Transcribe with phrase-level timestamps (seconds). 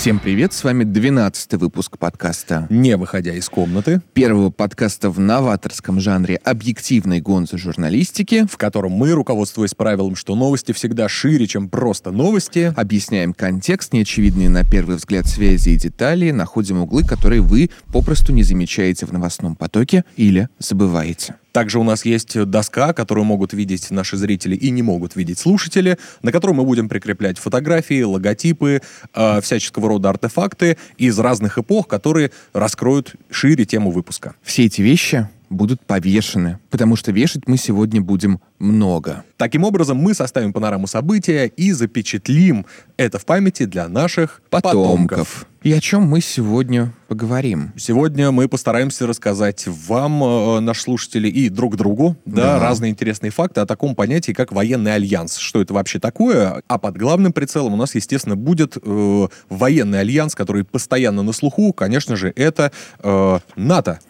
[0.00, 2.66] Всем привет, с вами 12 выпуск подкаста.
[2.70, 8.46] Не выходя из комнаты, Первого подкаста в новаторском жанре объективной гонзы журналистики.
[8.50, 14.48] в котором мы, руководствуясь правилом, что новости всегда шире, чем просто новости, Объясняем контекст, неочевидные
[14.48, 19.54] на первый взгляд связи и детали, находим углы, которые вы попросту не замечаете в новостном
[19.54, 21.34] потоке или забываете.
[21.52, 25.98] Также у нас есть доска, которую могут видеть наши зрители и не могут видеть слушатели,
[26.22, 28.82] на которой мы будем прикреплять фотографии, логотипы,
[29.14, 34.34] э, всяческого рода артефакты из разных эпох, которые раскроют шире тему выпуска.
[34.42, 39.24] Все эти вещи будут повешены, потому что вешать мы сегодня будем много.
[39.36, 45.46] Таким образом, мы составим панораму события и запечатлим это в памяти для наших потомков.
[45.62, 47.74] И о чем мы сегодня поговорим?
[47.76, 52.60] Сегодня мы постараемся рассказать вам, э, наши слушатели, и друг другу, да, Да.
[52.60, 55.36] разные интересные факты о таком понятии, как военный альянс.
[55.36, 56.62] Что это вообще такое?
[56.66, 61.74] А под главным прицелом у нас, естественно, будет э, военный альянс, который постоянно на слуху.
[61.74, 64.00] Конечно же, это э, НАТО.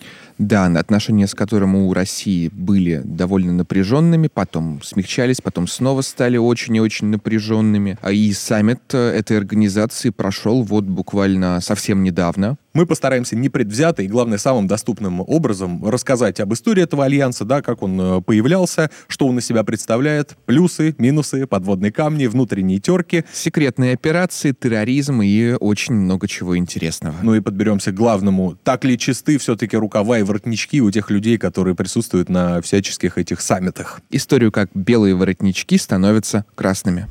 [0.40, 6.76] Да, отношения с которым у России были довольно напряженными, потом смягчались, потом снова стали очень
[6.76, 7.98] и очень напряженными.
[8.00, 12.56] А И саммит э, этой организации прошел вот буквально совсем недавно.
[12.72, 17.82] Мы постараемся непредвзято и, главное, самым доступным образом рассказать об истории этого альянса, да, как
[17.82, 23.24] он э, появлялся, что он из себя представляет, плюсы, минусы, подводные камни, внутренние терки.
[23.32, 27.16] Секретные операции, терроризм и очень много чего интересного.
[27.22, 28.56] Ну и подберемся к главному.
[28.62, 33.40] Так ли чисты все-таки рукава и воротнички у тех людей, которые присутствуют на всяческих этих
[33.40, 34.00] саммитах?
[34.10, 37.08] Историю, как белые воротнички становятся красными.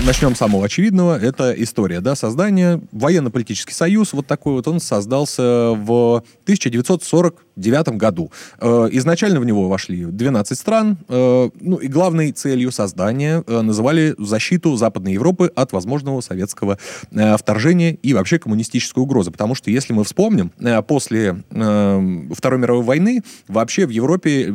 [0.00, 1.16] Начнем с самого очевидного.
[1.16, 2.80] Это история, да, создания.
[2.90, 5.42] Военно-политический союз, вот такой вот, он создался
[5.74, 8.32] в 1949 году.
[8.58, 10.98] Э, Изначально в него вошли 12 стран.
[11.08, 16.78] Э, Ну и главной целью создания э, называли защиту Западной Европы от возможного советского
[17.38, 19.30] вторжения и вообще коммунистической угрозы.
[19.30, 20.50] Потому что, если мы вспомним,
[20.88, 24.46] после Второй мировой войны вообще в Европе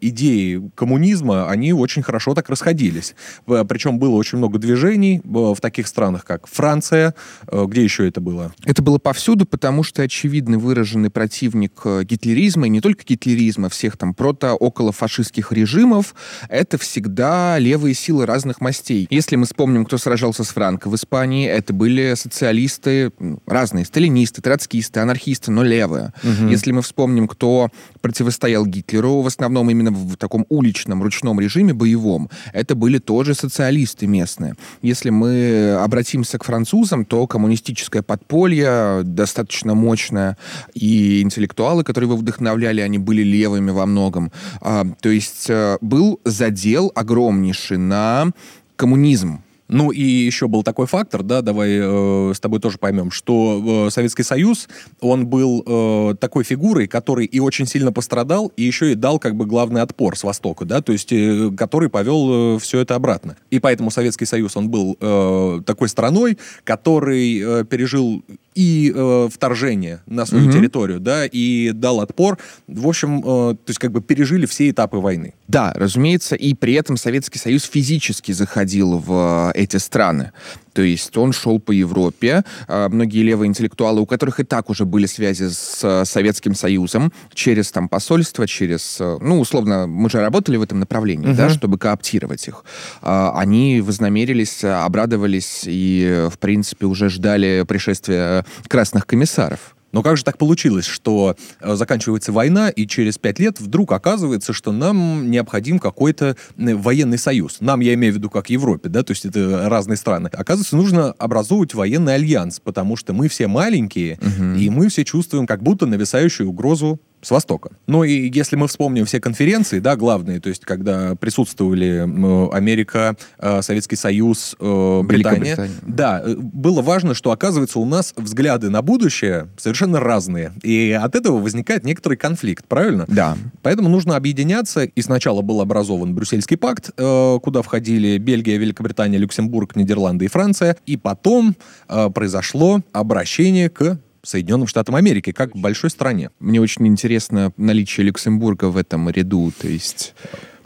[0.00, 3.14] идеи коммунизма, они очень хорошо так расходились.
[3.44, 4.75] Причем было очень много движений
[5.24, 7.14] э, в таких странах, как Франция,
[7.48, 8.52] э, где еще это было?
[8.64, 13.96] Это было повсюду, потому что очевидный выраженный противник э, гитлеризма, и не только гитлеризма, всех
[13.96, 16.14] там прото-околофашистских режимов,
[16.48, 19.06] это всегда левые силы разных мастей.
[19.10, 23.12] Если мы вспомним, кто сражался с Франко в Испании, это были социалисты,
[23.46, 26.12] разные, сталинисты, троцкисты, анархисты, но левые.
[26.22, 27.70] Если мы вспомним, кто
[28.00, 34.06] противостоял Гитлеру, в основном именно в таком уличном, ручном режиме, боевом, это были тоже социалисты
[34.06, 34.54] местные.
[34.82, 40.36] Если мы обратимся к французам, то коммунистическое подполье достаточно мощное,
[40.74, 44.32] и интеллектуалы, которые его вдохновляли, они были левыми во многом.
[44.60, 48.32] А, то есть э, был задел огромнейший на
[48.76, 49.42] коммунизм.
[49.68, 53.90] Ну и еще был такой фактор, да, давай э, с тобой тоже поймем, что э,
[53.90, 54.68] Советский Союз,
[55.00, 59.34] он был э, такой фигурой, который и очень сильно пострадал, и еще и дал как
[59.34, 63.36] бы главный отпор с Востока, да, то есть э, который повел все это обратно.
[63.50, 68.22] И поэтому Советский Союз, он был э, такой страной, который э, пережил
[68.54, 70.52] и э, вторжение на свою Мгм.
[70.52, 72.38] территорию, да, и дал отпор.
[72.66, 75.34] В общем, э, то есть как бы пережили все этапы войны.
[75.46, 80.32] Да, разумеется, и при этом Советский Союз физически заходил в э, эти страны.
[80.72, 82.44] То есть он шел по Европе.
[82.68, 87.12] А, Многие левые интеллектуалы, у которых и так уже были связи с э, Советским Союзом,
[87.32, 91.54] через там посольство, через, э, ну, условно, мы же работали в этом направлении, да, Мгм.
[91.54, 92.64] чтобы кооптировать их.
[93.02, 99.75] А, Они вознамерились, обрадовались и, в принципе, уже ждали пришествия красных комиссаров.
[99.96, 104.52] Но как же так получилось, что э, заканчивается война, и через пять лет вдруг оказывается,
[104.52, 107.62] что нам необходим какой-то военный союз.
[107.62, 110.28] Нам, я имею в виду, как Европе, да, то есть это разные страны.
[110.34, 114.18] Оказывается, нужно образовывать военный альянс, потому что мы все маленькие,
[114.58, 117.70] и мы все чувствуем как будто нависающую угрозу с Востока.
[117.88, 122.08] Ну и если мы вспомним все конференции, да, главные, то есть когда присутствовали
[122.54, 128.70] Америка, э, Советский Союз, э, Британия, да, э, было важно, что оказывается у нас взгляды
[128.70, 133.06] на будущее совершенно разные, и от этого возникает некоторый конфликт, правильно?
[133.08, 133.36] Да.
[133.62, 140.26] Поэтому нужно объединяться, и сначала был образован Брюссельский пакт, куда входили Бельгия, Великобритания, Люксембург, Нидерланды
[140.26, 141.56] и Франция, и потом
[141.88, 146.30] произошло обращение к Соединенным Штатам Америки, как большой стране.
[146.38, 149.52] Мне очень интересно наличие Люксембурга в этом ряду.
[149.58, 150.14] То есть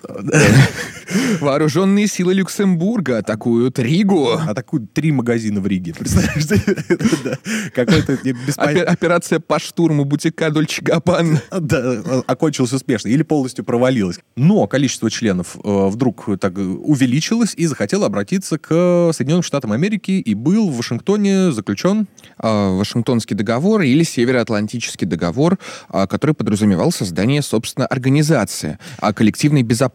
[1.41, 4.33] Вооруженные силы Люксембурга атакуют Ригу.
[4.33, 5.95] Атакуют три магазина в Риге.
[5.95, 6.47] Представляешь?
[7.75, 8.19] Какой-то
[8.57, 11.43] Операция по штурму бутика Дольче Габбана.
[11.51, 14.19] Да, окончилась успешно или полностью провалилась.
[14.37, 20.35] Но количество членов э, вдруг так увеличилось и захотело обратиться к Соединенным Штатам Америки и
[20.35, 22.07] был в Вашингтоне заключен
[22.39, 25.59] а, Вашингтонский договор или Североатлантический договор,
[25.89, 28.79] а, который подразумевал создание, собственно, организации
[29.15, 29.90] коллективной безопасности.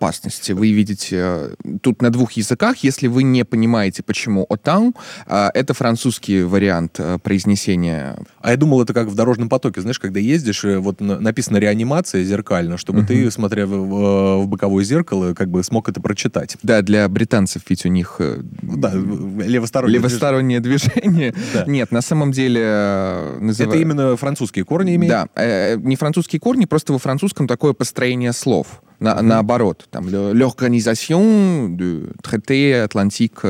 [0.54, 2.78] Вы видите э, тут на двух языках.
[2.78, 4.94] Если вы не понимаете, почему ОТАН,
[5.28, 8.18] а, это французский вариант э, произнесения.
[8.42, 12.24] А я думал, это как в дорожном потоке, знаешь, когда ездишь, э, вот написано реанимация
[12.24, 13.08] зеркально, чтобы угу.
[13.08, 16.58] ты, смотря в, в боковое зеркало, как бы смог это прочитать.
[16.64, 18.20] Да, для британцев ведь у них
[18.62, 21.32] да, левостороннее, левостороннее движение.
[21.32, 21.36] движение.
[21.54, 21.64] Да.
[21.68, 23.38] Нет, на самом деле...
[23.40, 23.68] Назыв...
[23.68, 25.30] Это именно французские корни имеют?
[25.36, 28.82] Да, не французские корни, просто во французском такое построение слов.
[29.00, 29.22] На.
[29.22, 33.46] Наоборот, там, l'organisation de traité Atlantique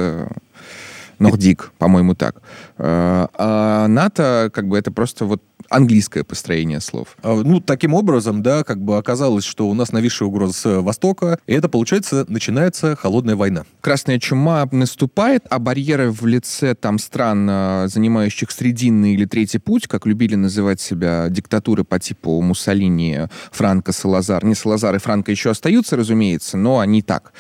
[1.20, 2.36] Нордик, по-моему, так.
[2.78, 7.18] Э, а НАТО, как бы, это просто вот английское построение слов.
[7.24, 11.40] А, ну, таким образом, да, как бы оказалось, что у нас нависшая угроза с Востока,
[11.48, 13.66] и это, получается, начинается холодная война.
[13.82, 19.88] Красная чума наступает, а барьеры в лице там стран, а, занимающих срединный или третий путь,
[19.88, 24.44] как любили называть себя диктатуры по типу Муссолини, Франко, Салазар.
[24.46, 27.34] Не Салазар и Франко еще остаются, разумеется, но они так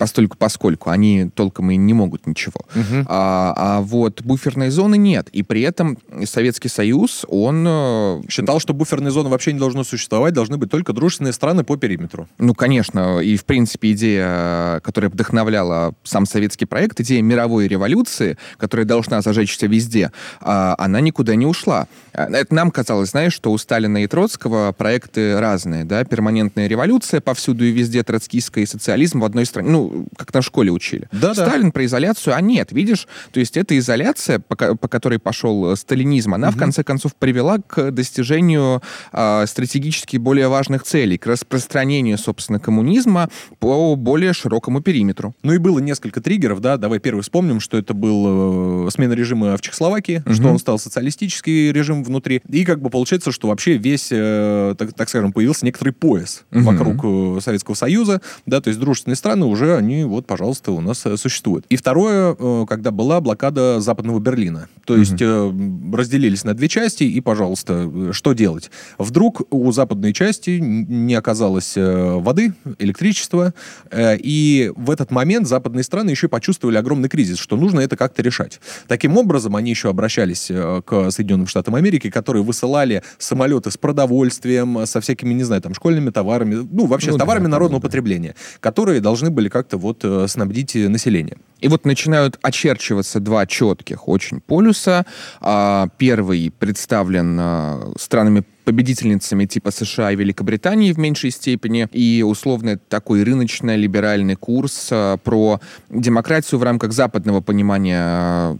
[0.00, 2.62] постольку поскольку они толком и не могут ничего.
[2.74, 3.04] Угу.
[3.06, 5.28] А, а вот буферной зоны нет.
[5.28, 10.34] И при этом Советский Союз, он Э, считал, что буферной зоны вообще не должно существовать,
[10.34, 12.28] должны быть только дружественные страны по периметру.
[12.38, 13.20] Ну, конечно.
[13.20, 19.66] И, в принципе, идея, которая вдохновляла сам советский проект, идея мировой революции, которая должна зажечься
[19.66, 21.86] везде, а, она никуда не ушла.
[22.12, 27.20] А, это нам казалось, знаешь, что у Сталина и Троцкого проекты разные, да, перманентная революция
[27.20, 31.08] повсюду и везде, троцкистская и социализм в одной стране, ну, как на школе учили.
[31.12, 31.72] Да, Сталин да.
[31.72, 36.48] про изоляцию, а нет, видишь, то есть эта изоляция, по, по которой пошел сталинизм, она,
[36.48, 36.56] угу.
[36.56, 43.28] в конце концов, привела к достижению э, стратегически более важных целей, к распространению, собственно, коммунизма
[43.58, 45.34] по более широкому периметру.
[45.42, 49.56] Ну и было несколько триггеров, да, давай первый вспомним, что это был э, смена режима
[49.56, 50.34] в Чехословакии, угу.
[50.34, 54.92] что он стал социалистический режим внутри, и как бы получается, что вообще весь, э, так,
[54.92, 56.62] так скажем, появился некоторый пояс угу.
[56.62, 61.06] вокруг э, Советского Союза, да, то есть дружественные страны уже, они вот, пожалуйста, у нас
[61.06, 61.64] э, существуют.
[61.68, 65.00] И второе, э, когда была блокада Западного Берлина, то угу.
[65.00, 65.52] есть э,
[65.92, 68.70] разделились на две части, и, пожалуйста, что делать?
[68.98, 73.54] Вдруг у западной части не оказалось э, воды, электричества,
[73.92, 78.60] и в этот момент западные страны еще почувствовали огромный кризис, что нужно это как-то решать.
[78.88, 80.50] Таким образом, они еще обращались
[80.84, 86.10] к Соединенным Штатам Америки, которые высылали самолеты с продовольствием, со всякими, не знаю, там, школьными
[86.10, 87.88] товарами, ну, вообще ну, с товарами да, народного да.
[87.88, 91.36] потребления, которые должны были как-то вот снабдить население.
[91.60, 95.04] И вот начинают очерчиваться два четких очень полюса.
[95.40, 103.24] А, первый представлен странами победительницами типа США и Великобритании в меньшей степени, и условно такой
[103.24, 104.90] рыночно-либеральный курс
[105.24, 108.56] про демократию в рамках западного понимания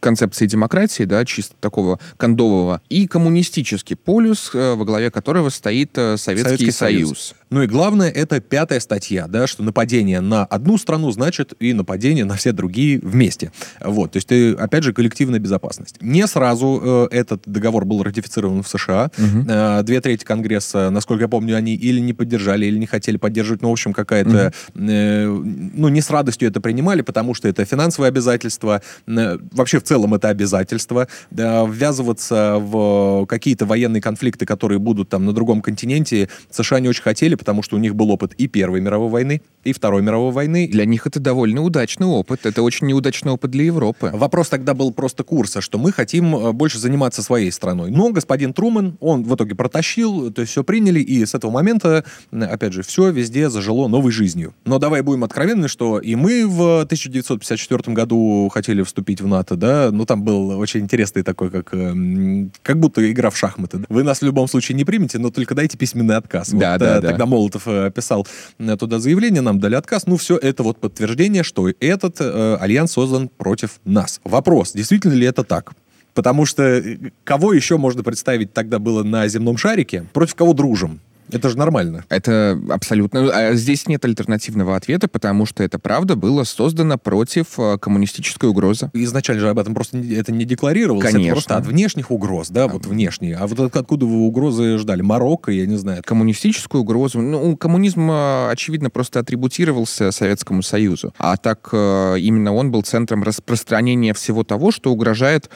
[0.00, 6.16] концепции демократии, да, чисто такого кондового, и коммунистический полюс, э, во главе которого стоит э,
[6.16, 7.08] Советский, Советский Союз.
[7.08, 7.34] Союз.
[7.54, 12.24] Ну и главное, это пятая статья, да, что нападение на одну страну значит и нападение
[12.24, 13.52] на все другие вместе.
[13.80, 15.98] Вот, то есть, э, опять же, коллективная безопасность.
[16.00, 19.12] Не сразу э, этот договор был ратифицирован в США.
[19.16, 19.46] Угу.
[19.48, 23.62] Э, две трети Конгресса, насколько я помню, они или не поддержали, или не хотели поддерживать.
[23.62, 24.52] Ну, в общем, какая-то...
[24.74, 24.84] Угу.
[24.88, 28.82] Э, ну, не с радостью это принимали, потому что это финансовое обязательство.
[29.06, 31.06] Э, вообще, в целом, это обязательство.
[31.30, 37.04] Э, ввязываться в какие-то военные конфликты, которые будут там на другом континенте, США не очень
[37.04, 40.66] хотели, потому что у них был опыт и Первой мировой войны, и Второй мировой войны.
[40.66, 42.46] Для них это довольно удачный опыт.
[42.46, 44.10] Это очень неудачный опыт для Европы.
[44.14, 47.90] Вопрос тогда был просто курса, что мы хотим э, больше заниматься своей страной.
[47.90, 52.04] Но господин Трумэн, он в итоге протащил, то есть все приняли, и с этого момента,
[52.30, 54.54] опять же, все везде зажило новой жизнью.
[54.64, 59.90] Но давай будем откровенны, что и мы в 1954 году хотели вступить в НАТО, да,
[59.92, 63.80] ну там был очень интересный такой, как, эм, как будто игра в шахматы.
[63.90, 66.50] Вы нас в любом случае не примете, но только дайте письменный отказ.
[66.50, 67.23] Да, вот, да, э, да.
[67.24, 68.26] Тогда Молотов э, писал
[68.58, 70.06] э, туда заявление, нам дали отказ.
[70.06, 74.20] Ну, все это вот подтверждение, что этот э, альянс создан против нас.
[74.24, 75.72] Вопрос, действительно ли это так?
[76.12, 76.82] Потому что
[77.24, 80.04] кого еще можно представить тогда было на земном шарике?
[80.12, 81.00] Против кого дружим?
[81.30, 82.04] Это же нормально.
[82.08, 83.30] Это абсолютно...
[83.30, 88.90] А здесь нет альтернативного ответа, потому что это, правда, было создано против э, коммунистической угрозы.
[88.92, 91.04] Изначально же об этом просто это не декларировалось.
[91.04, 91.26] Конечно.
[91.26, 93.36] Это просто от внешних угроз, да, вот внешние.
[93.36, 95.02] А вот откуда вы угрозы ждали?
[95.02, 96.02] Марокко, я не знаю.
[96.04, 97.20] Коммунистическую угрозу...
[97.20, 101.14] Ну, коммунизм, э, очевидно, просто атрибутировался Советскому Союзу.
[101.18, 105.50] А так именно он был центром распространения всего того, что угрожает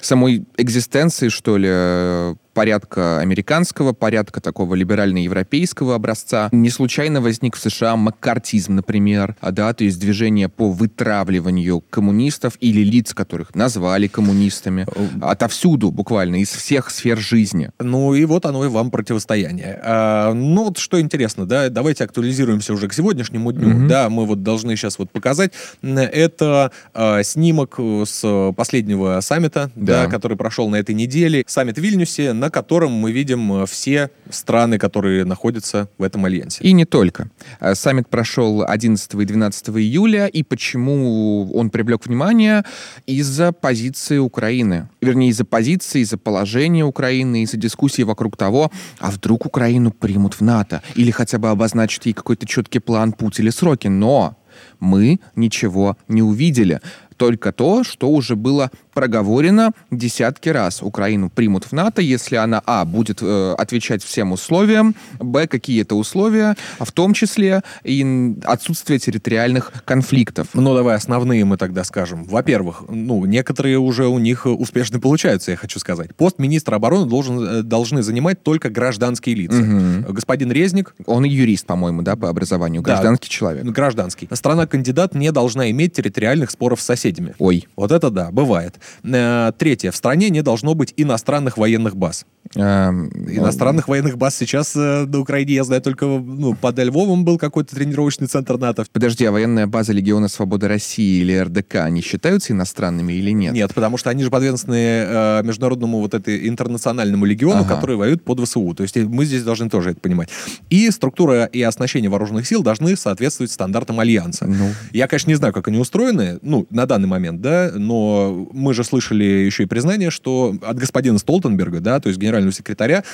[0.00, 6.48] самой экзистенции, что ли, порядка американского, порядка такого либерально-европейского образца.
[6.50, 12.54] Не случайно возник в США маккартизм, например, а, да, то есть движение по вытравливанию коммунистов
[12.58, 14.88] или лиц, которых назвали коммунистами.
[15.20, 17.70] Отовсюду, буквально, из всех сфер жизни.
[17.78, 19.78] Ну и вот оно и вам противостояние.
[19.84, 23.68] А, ну вот что интересно, да, давайте актуализируемся уже к сегодняшнему дню.
[23.68, 23.86] Mm-hmm.
[23.86, 25.52] Да, мы вот должны сейчас вот показать.
[25.80, 30.06] Это а, снимок с последнего саммита, да.
[30.06, 31.44] да, который прошел на этой неделе.
[31.46, 36.24] Саммит в Вильнюсе, на на котором мы видим э, все страны, которые находятся в этом
[36.24, 36.64] альянсе.
[36.64, 37.28] И не только.
[37.60, 42.64] Э, саммит прошел 11 и 12 июля, и почему он привлек внимание?
[43.06, 44.88] Из-за позиции Украины.
[45.02, 50.40] Вернее, из-за позиции, из-за положения Украины, из-за дискуссии вокруг того, а вдруг Украину примут в
[50.40, 50.80] НАТО?
[50.94, 53.88] Или хотя бы обозначат ей какой-то четкий план, путь или сроки.
[53.88, 54.38] Но
[54.80, 56.80] мы ничего не увидели
[57.18, 60.82] только то, что уже было проговорено десятки раз.
[60.82, 65.94] Украину примут в НАТО, если она, а, будет э, отвечать всем условиям, б, какие это
[65.94, 70.48] условия, а в том числе и отсутствие территориальных конфликтов.
[70.54, 72.24] Ну, давай основные мы тогда скажем.
[72.24, 76.14] Во-первых, ну, некоторые уже у них успешно получаются, я хочу сказать.
[76.16, 79.58] Пост министра обороны должен, э, должны занимать только гражданские лица.
[79.58, 80.12] Угу.
[80.12, 80.94] Господин Резник...
[81.06, 83.64] Он юрист, по-моему, да, по образованию, гражданский да, человек.
[83.64, 84.28] Гражданский.
[84.32, 87.07] Страна-кандидат не должна иметь территориальных споров с соседями.
[87.38, 87.66] Ой.
[87.76, 88.74] Вот это да, бывает.
[89.04, 89.90] Э, третье.
[89.90, 92.26] В стране не должно быть иностранных военных баз.
[92.54, 97.38] Эм, Иностранных военных баз сейчас э, на Украине, я знаю, только ну, под Львовом был
[97.38, 98.84] какой-то тренировочный центр НАТО.
[98.90, 103.52] Подожди, а военная база Легиона Свободы России или РДК, они считаются иностранными или нет?
[103.52, 107.74] Нет, потому что они же подвержены э, международному вот этой интернациональному легиону, ага.
[107.74, 108.74] который воюет под ВСУ.
[108.74, 110.30] То есть мы здесь должны тоже это понимать.
[110.70, 114.46] И структура и оснащение вооруженных сил должны соответствовать стандартам Альянса.
[114.46, 114.72] Ну.
[114.92, 118.84] Я, конечно, не знаю, как они устроены, ну, на данный момент, да, но мы же
[118.84, 123.04] слышали еще и признание, что от господина Столтенберга, да, то есть генерального секретаря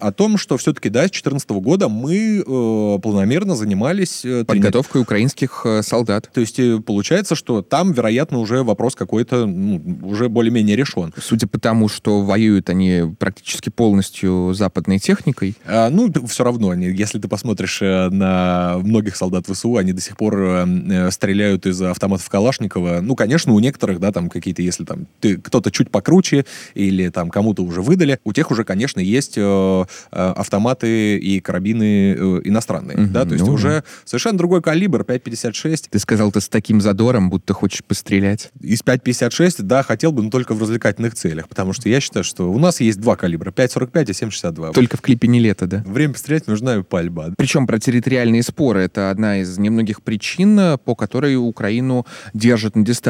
[0.00, 4.24] о том, что все-таки, да, с 2014 года мы э, планомерно занимались...
[4.24, 6.30] Э, Подготовкой украинских э, солдат.
[6.32, 11.12] То есть э, получается, что там, вероятно, уже вопрос какой-то ну, уже более-менее решен.
[11.20, 15.54] Судя по тому, что воюют они практически полностью западной техникой.
[15.66, 20.16] А, ну, все равно, они, если ты посмотришь на многих солдат ВСУ, они до сих
[20.16, 20.66] пор
[21.10, 23.00] стреляют из автоматов Калашникова.
[23.02, 27.28] Ну, конечно, у некоторых, да, там какие-то, если там ты кто-то чуть покруче или там
[27.28, 32.96] кому-то уже выдали, у тех уже конечно, есть э, э, автоматы и карабины э, иностранные,
[32.96, 35.88] угу, да, то есть ну, уже совершенно другой калибр, 5.56.
[35.90, 38.52] Ты сказал, ты с таким задором, будто хочешь пострелять.
[38.58, 42.50] Из 5.56, да, хотел бы, но только в развлекательных целях, потому что я считаю, что
[42.50, 44.72] у нас есть два калибра, 5.45 и 7.62.
[44.72, 45.84] Только в клипе не лето, да?
[45.86, 47.34] Время пострелять нужна пальба.
[47.36, 53.09] Причем про территориальные споры это одна из немногих причин, по которой Украину держат на дистанции.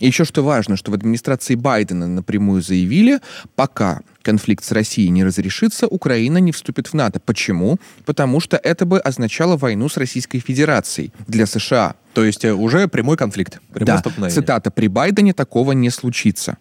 [0.00, 3.20] И еще что важно, что в администрации Байдена напрямую заявили,
[3.56, 7.20] пока конфликт с Россией не разрешится, Украина не вступит в НАТО.
[7.20, 7.78] Почему?
[8.04, 11.94] Потому что это бы означало войну с Российской Федерацией для США.
[12.14, 13.60] То есть э, уже прямой конфликт.
[13.74, 16.56] Да, цитата, при Байдене такого не случится.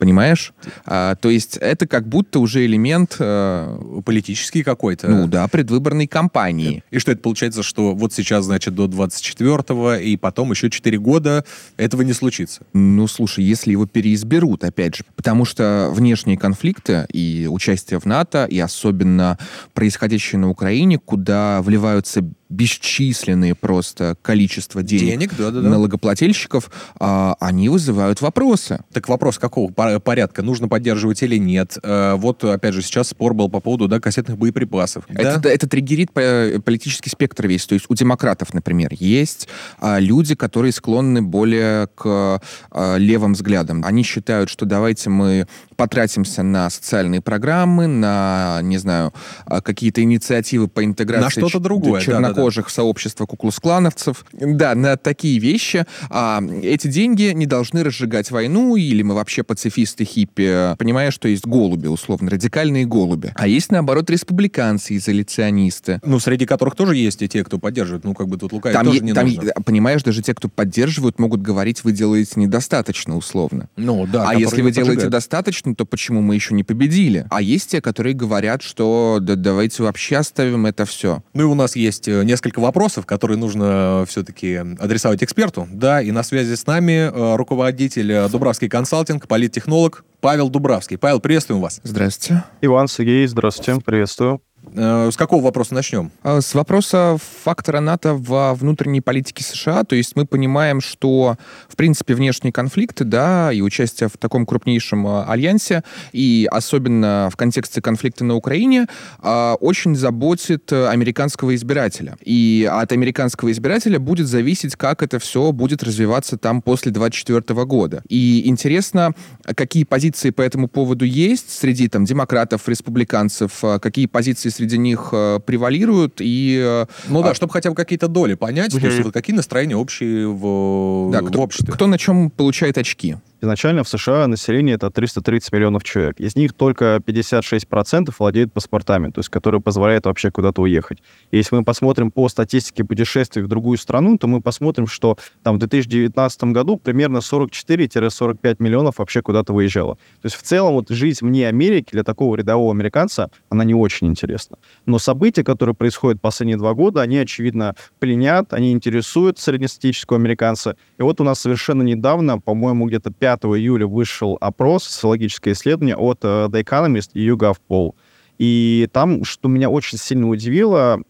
[0.00, 0.54] Понимаешь?
[0.86, 3.16] А, то есть это как будто уже элемент...
[3.18, 5.08] Э, Политический какой-то.
[5.08, 6.82] Ну да, предвыборной кампании.
[6.90, 11.44] И что это получается, что вот сейчас, значит, до 24-го, и потом еще 4 года
[11.76, 12.62] этого не случится?
[12.72, 18.46] Ну, слушай, если его переизберут, опять же, потому что внешние конфликты и участие в НАТО,
[18.46, 19.38] и особенно
[19.74, 25.68] происходящее на Украине, куда вливаются бесчисленные просто количество денег, денег да, да, да.
[25.68, 28.80] налогоплательщиков, а, они вызывают вопросы.
[28.92, 30.42] Так вопрос какого порядка?
[30.42, 31.78] Нужно поддерживать или нет?
[31.82, 35.04] А, вот, опять же, сейчас спор был по поводу да, кассетных боеприпасов.
[35.08, 35.50] Это, да?
[35.50, 37.66] это триггерит политический спектр весь.
[37.66, 43.84] То есть у демократов, например, есть а, люди, которые склонны более к а, левым взглядам.
[43.84, 49.14] Они считают, что давайте мы потратимся на социальные программы, на, не знаю,
[49.46, 54.24] а, какие-то инициативы по интеграции на что-то другое, чернокожих вхожих в сообщество куклус-клановцев.
[54.32, 55.84] Да, на такие вещи.
[56.08, 61.46] А, эти деньги не должны разжигать войну, или мы вообще пацифисты, хиппи, понимая, что есть
[61.46, 63.32] голуби, условно, радикальные голуби.
[63.34, 66.00] А есть, наоборот, республиканцы, изоляционисты.
[66.04, 68.04] Ну, среди которых тоже есть и те, кто поддерживает.
[68.04, 69.52] Ну, как бы тут лукавить Там, тоже е- не там, нужно.
[69.64, 73.68] понимаешь, даже те, кто поддерживают, могут говорить, вы делаете недостаточно, условно.
[73.76, 74.28] Ну, да.
[74.28, 75.12] а если вы делаете поджигают.
[75.12, 77.26] достаточно, то почему мы еще не победили?
[77.30, 81.22] А есть те, которые говорят, что да, давайте вообще оставим это все.
[81.34, 85.68] Ну и у нас есть э, несколько вопросов, которые нужно все-таки адресовать эксперту.
[85.70, 90.96] Да, и на связи с нами э, руководитель э, Дубравский консалтинг, политтехнолог Павел Дубравский.
[90.98, 91.80] Павел, приветствуем вас.
[91.82, 92.44] Здравствуйте.
[92.60, 94.40] Иван, Сергей, здравствуйте, приветствую.
[94.74, 96.10] Э, С какого вопроса начнем?
[96.22, 101.36] А, С вопроса фактора НАТО во внутренней политике США, то есть мы понимаем, что,
[101.68, 107.36] в принципе, внешние конфликты, да, и участие в таком крупнейшем а, альянсе, и особенно в
[107.36, 108.86] контексте конфликта на Украине,
[109.22, 112.16] очень заботит э, американского избирателя.
[112.24, 118.02] И от американского избирателя будет зависеть, как это все будет развиваться там после 2024 года.
[118.08, 119.14] И интересно,
[119.54, 125.40] какие позиции по этому поводу есть среди там демократов, республиканцев, какие позиции среди них э,
[125.44, 129.12] превалируют, и э, Ну да, А- чтобы хотя бы какие-то доли понять, то есть вот
[129.14, 131.72] какие настроения общие в, да, в кто, обществе.
[131.72, 133.16] кто на чем получает очки.
[133.42, 136.20] Изначально в США население это 330 миллионов человек.
[136.20, 140.98] Из них только 56% владеют паспортами, то есть которые позволяют вообще куда-то уехать.
[141.30, 145.56] И если мы посмотрим по статистике путешествий в другую страну, то мы посмотрим, что там
[145.56, 149.94] в 2019 году примерно 44-45 миллионов вообще куда-то выезжало.
[149.94, 154.06] То есть в целом вот жизнь вне Америки для такого рядового американца, она не очень
[154.06, 154.58] интересна.
[154.84, 160.76] Но события, которые происходят последние два года, они, очевидно, пленят, они интересуют среднестатистического американца.
[160.98, 166.18] И вот у нас совершенно недавно, по-моему, где-то 5 июля вышел опрос, социологическое исследование от
[166.22, 167.94] э, The Economist и YouGov Poll.
[168.38, 171.02] И там, что меня очень сильно удивило,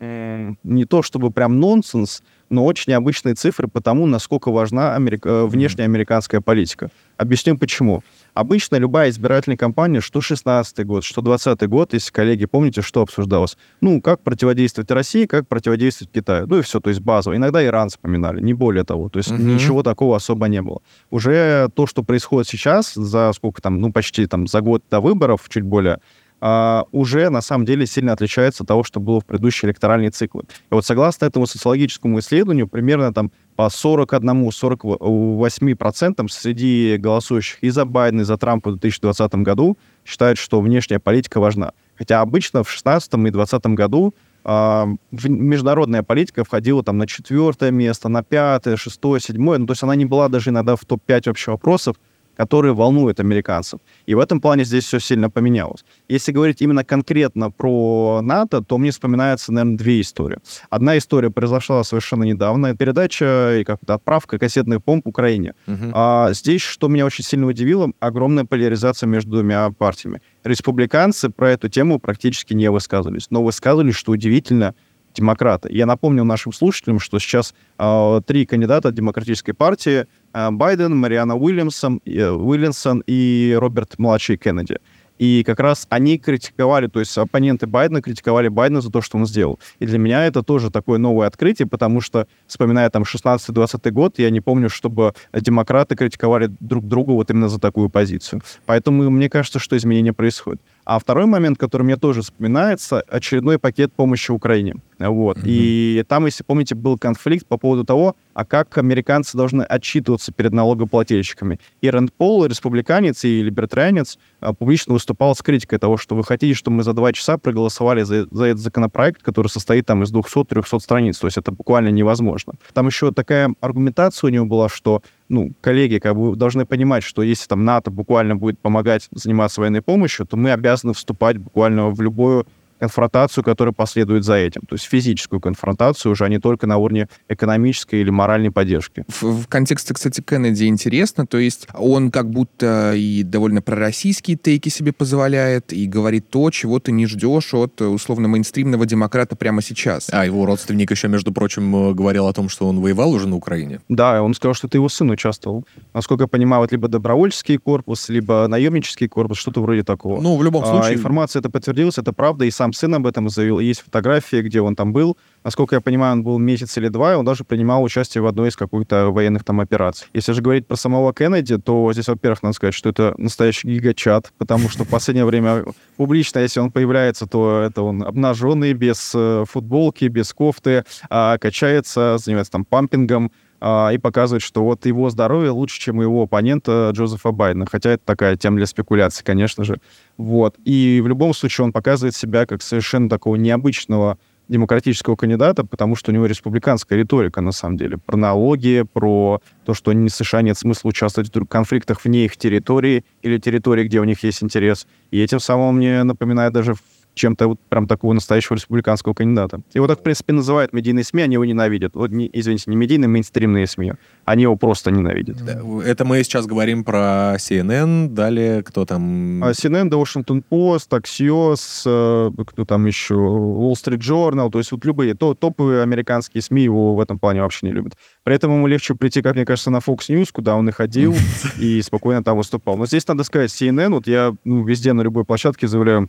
[0.62, 5.46] не то чтобы прям нонсенс, но очень необычные цифры по тому, насколько важна америк- э,
[5.46, 6.90] внешняя американская политика.
[7.16, 8.02] Объясню почему.
[8.34, 13.56] Обычно любая избирательная кампания, что 16 год, что 20 год, если, коллеги, помните, что обсуждалось?
[13.80, 16.46] Ну, как противодействовать России, как противодействовать Китаю.
[16.48, 17.36] Ну и все, то есть базово.
[17.36, 19.08] Иногда Иран вспоминали, не более того.
[19.08, 19.54] То есть Мгм.
[19.54, 20.80] ничего такого особо не было.
[21.10, 25.46] Уже то, что происходит сейчас, за сколько там, ну, почти там за год до выборов,
[25.48, 25.98] чуть более,
[26.40, 30.42] уже на самом деле сильно отличается от того, что было в предыдущие электоральные циклы.
[30.42, 38.22] И вот согласно этому социологическому исследованию, примерно там по 41-48% среди голосующих и за Байдена,
[38.22, 41.72] и за Трампа в 2020 году считают, что внешняя политика важна.
[41.96, 47.70] Хотя обычно в 2016 и 2020 году а, в- международная политика входила там на четвертое
[47.70, 49.58] место, на пятое, шестое, седьмое.
[49.58, 51.96] Ну, то есть она не была даже иногда в топ-5 вообще вопросов,
[52.40, 53.80] которые волнуют американцев.
[54.06, 55.84] И в этом плане здесь все сильно поменялось.
[56.08, 60.38] Если говорить именно конкретно про НАТО, то мне вспоминается, наверное, две истории.
[60.70, 62.74] Одна история произошла совершенно недавно.
[62.74, 65.52] Передача и как-то отправка кассетных бомб Украине.
[65.66, 65.92] Мгм.
[65.92, 70.22] А здесь, что меня очень сильно удивило, огромная поляризация между двумя партиями.
[70.42, 74.74] Республиканцы про эту тему практически не высказывались, но высказывались, что удивительно,
[75.14, 75.68] демократы.
[75.72, 82.00] Я напомню нашим слушателям, что сейчас а, три кандидата от демократической партии Байден, Мариана Уильямсон,
[82.04, 84.78] э, Уильямсон и Роберт младший Кеннеди.
[85.20, 89.26] И как раз они критиковали, то есть оппоненты Байдена критиковали Байдена за то, что он
[89.26, 89.60] сделал.
[89.78, 94.30] И для меня это тоже такое новое открытие, потому что, вспоминая там 16-20 год, я
[94.30, 98.40] не помню, чтобы демократы критиковали друг друга вот именно за такую позицию.
[98.64, 100.62] Поэтому мне кажется, что изменения происходят.
[100.84, 104.76] А второй момент, который мне тоже вспоминается, очередной пакет помощи Украине.
[104.98, 105.38] Вот.
[105.38, 105.46] Мгм.
[105.46, 110.52] И там, если помните, был конфликт по поводу того, а как американцы должны отчитываться перед
[110.52, 111.58] налогоплательщиками.
[111.80, 116.54] И Рэнд Пол, республиканец и либертарианец, а, публично выступал с критикой того, что вы хотите,
[116.54, 120.80] чтобы мы за два часа проголосовали за, за этот законопроект, который состоит там из 200-300
[120.80, 121.18] страниц.
[121.18, 122.54] То есть это буквально невозможно.
[122.72, 127.22] Там еще такая аргументация у него была, что ну, коллеги как бы должны понимать, что
[127.22, 132.00] если там НАТО буквально будет помогать заниматься военной помощью, то мы обязаны вступать буквально в
[132.02, 132.46] любую
[132.80, 134.62] конфронтацию, которая последует за этим.
[134.62, 139.04] То есть физическую конфронтацию уже, а не только на уровне экономической или моральной поддержки.
[139.08, 144.68] В, в контексте, кстати, Кеннеди интересно, то есть он как будто и довольно пророссийские тейки
[144.68, 149.62] себе позволяет, и говорит то, чего ты не ждешь от, э, условно, мейнстримного демократа прямо
[149.62, 150.08] сейчас.
[150.12, 153.36] А его родственник еще, между прочим, э, говорил о том, что он воевал уже на
[153.36, 153.80] Украине.
[153.88, 155.64] Да, он сказал, что это его сын участвовал.
[155.94, 160.20] Насколько я понимаю, вот либо добровольческий корпус, либо наемнический корпус, что-то вроде такого.
[160.20, 160.94] Ну, в любом А, случае...
[160.94, 163.60] информация это подтвердилась, это правда, и сам сам сын об этом заявил.
[163.60, 165.16] Есть фотографии, где он там был.
[165.44, 168.48] Насколько я понимаю, он был месяц или два, и он даже принимал участие в одной
[168.48, 170.06] из каких-то военных там операций.
[170.14, 174.32] Если же говорить про самого Кеннеди, то здесь, во-первых, надо сказать, что это настоящий гигачат,
[174.38, 175.64] потому что в последнее время
[175.96, 182.18] публично, если он появляется, то это он обнаженный, без э, футболки, без кофты, а качается,
[182.18, 187.30] занимается там пампингом, и показывает, что вот его здоровье лучше, чем у его оппонента Джозефа
[187.30, 187.66] Байдена.
[187.70, 189.80] Хотя это такая тема для спекуляций, конечно же.
[190.16, 190.56] Вот.
[190.64, 194.18] И в любом случае он показывает себя как совершенно такого необычного
[194.50, 199.74] демократического кандидата, потому что у него республиканская риторика, на самом деле, про налоги, про то,
[199.74, 204.04] что они США нет смысла участвовать в конфликтах вне их территории или территории, где у
[204.04, 204.88] них есть интерес.
[205.12, 206.74] И этим самым мне напоминает даже
[207.14, 209.60] чем-то вот прям такого настоящего республиканского кандидата.
[209.74, 211.94] Его так, в принципе, называют медийные СМИ, они его ненавидят.
[211.94, 213.94] Вот, не, извините, не медийные, мейнстримные СМИ.
[214.24, 215.36] Они его просто ненавидят.
[215.84, 219.42] Это мы сейчас говорим про CNN, далее кто там?
[219.42, 224.72] А CNN, The Washington Post, Axios, э, кто там еще, Wall Street Journal, то есть
[224.72, 227.94] вот любые то, топовые американские СМИ его в этом плане вообще не любят.
[228.22, 231.14] При этом ему легче прийти, как мне кажется, на Fox News, куда он и ходил,
[231.58, 232.76] и спокойно там выступал.
[232.76, 236.08] Но здесь надо сказать, CNN, вот я ну, везде на любой площадке заявляю,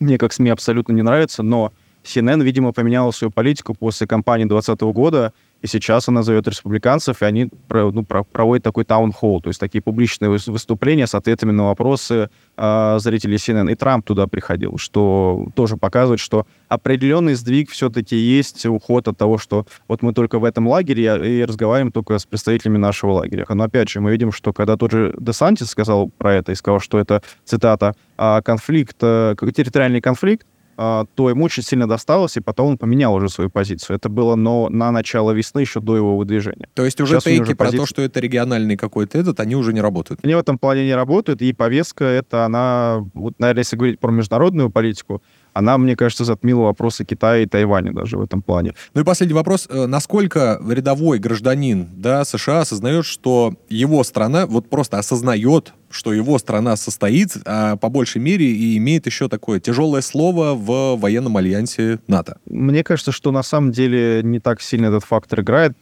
[0.00, 1.72] мне как СМИ абсолютно не нравится, но
[2.06, 7.24] CNN, видимо, поменяла свою политику после кампании 2020 года, и сейчас она зовет республиканцев, и
[7.24, 12.96] они ну, проводят такой таун-холл, то есть такие публичные выступления с ответами на вопросы э,
[13.00, 13.72] зрителей CNN.
[13.72, 19.38] И Трамп туда приходил, что тоже показывает, что определенный сдвиг все-таки есть, уход от того,
[19.38, 23.46] что вот мы только в этом лагере и разговариваем только с представителями нашего лагеря.
[23.48, 26.80] Но опять же, мы видим, что когда тот же Десантис сказал про это и сказал,
[26.80, 32.40] что это, цитата, «А, конфликт, э, территориальный конфликт, а, то ему очень сильно досталось, и
[32.40, 33.96] потом он поменял уже свою позицию.
[33.96, 36.68] Это было но на начало весны, еще до его выдвижения.
[36.74, 37.80] То есть уже Сейчас тейки уже про позиция...
[37.80, 40.20] то, что это региональный какой-то этот, они уже не работают?
[40.22, 44.10] Они в этом плане не работают, и повестка это она, вот, наверное, если говорить про
[44.10, 45.22] международную политику,
[45.56, 48.74] она, мне кажется, затмила вопросы Китая и Тайваня даже в этом плане.
[48.92, 49.66] Ну и последний вопрос.
[49.70, 56.38] Э, насколько рядовой гражданин да, США осознает, что его страна вот просто осознает, что его
[56.38, 62.00] страна состоит, а по большей мере и имеет еще такое тяжелое слово в военном альянсе
[62.06, 62.36] НАТО?
[62.44, 65.72] Мне кажется, что на самом деле не так сильно этот фактор играет.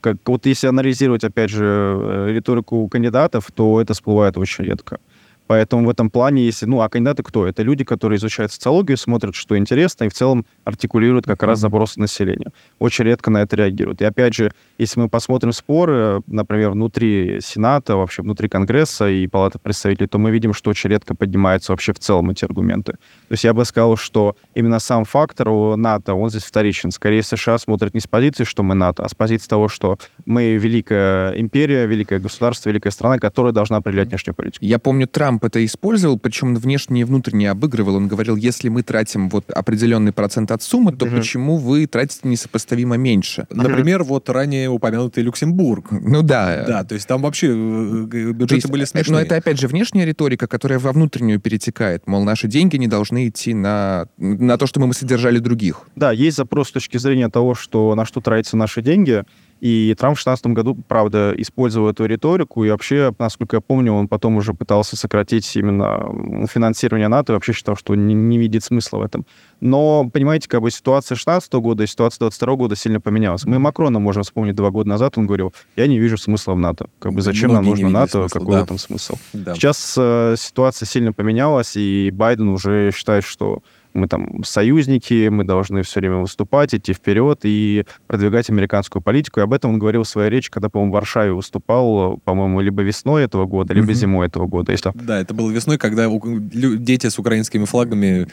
[0.00, 5.00] Как, вот если анализировать, опять же, э, риторику кандидатов, то это всплывает очень редко.
[5.46, 6.66] Поэтому в этом плане, если...
[6.66, 7.46] Ну, а кандидаты кто?
[7.46, 12.00] Это люди, которые изучают социологию, смотрят, что интересно, и в целом артикулируют как раз запросы
[12.00, 12.52] населения.
[12.78, 14.00] Очень редко на это реагируют.
[14.00, 19.58] И опять же, если мы посмотрим споры, например, внутри Сената, вообще внутри Конгресса и Палаты
[19.58, 22.92] представителей, то мы видим, что очень редко поднимаются вообще в целом эти аргументы.
[22.92, 26.90] То есть я бы сказал, что именно сам фактор у НАТО, он здесь вторичен.
[26.90, 30.56] Скорее, США смотрят не с позиции, что мы НАТО, а с позиции того, что мы
[30.56, 34.64] великая империя, великое государство, великая страна, которая должна определять внешнюю политику.
[34.64, 37.96] Я помню, Трамп это использовал, причем внешне и внутренне обыгрывал.
[37.96, 41.18] Он говорил, если мы тратим вот определенный процент от суммы, то uh-huh.
[41.18, 43.46] почему вы тратите несопоставимо меньше?
[43.50, 44.04] Например, uh-huh.
[44.04, 45.90] вот ранее упомянутый Люксембург.
[45.90, 46.64] Ну да.
[46.66, 49.14] Да, то есть там вообще э, бюджеты есть, были смешные.
[49.14, 52.06] Но это опять же внешняя риторика, которая во внутреннюю перетекает.
[52.06, 55.82] Мол, наши деньги не должны идти на, на то, чтобы мы содержали других.
[55.96, 59.24] Да, есть запрос с точки зрения того, что на что тратятся наши деньги.
[59.60, 64.06] И Трамп в 2016 году, правда, использовал эту риторику, и вообще, насколько я помню, он
[64.06, 68.98] потом уже пытался сократить именно финансирование НАТО, и вообще считал, что не, не видит смысла
[68.98, 69.24] в этом.
[69.60, 73.44] Но, понимаете, как бы ситуация 16 года и ситуация 22 года сильно поменялась.
[73.44, 76.88] Мы Макрона можем вспомнить два года назад, он говорил, я не вижу смысла в НАТО.
[76.98, 78.60] Как бы зачем Многие нам нужно НАТО, смысла, какой да.
[78.60, 79.16] в этом смысл?
[79.32, 79.54] Да.
[79.54, 83.62] Сейчас э, ситуация сильно поменялась, и Байден уже считает, что
[83.96, 89.40] мы там союзники, мы должны все время выступать, идти вперед и продвигать американскую политику.
[89.40, 92.82] И об этом он говорил в своей речи, когда, по-моему, в Варшаве выступал, по-моему, либо
[92.82, 93.94] весной этого года, либо mm-hmm.
[93.94, 94.72] зимой этого года.
[94.72, 94.92] Если...
[94.94, 98.28] Да, это было весной, когда дети с украинскими флагами,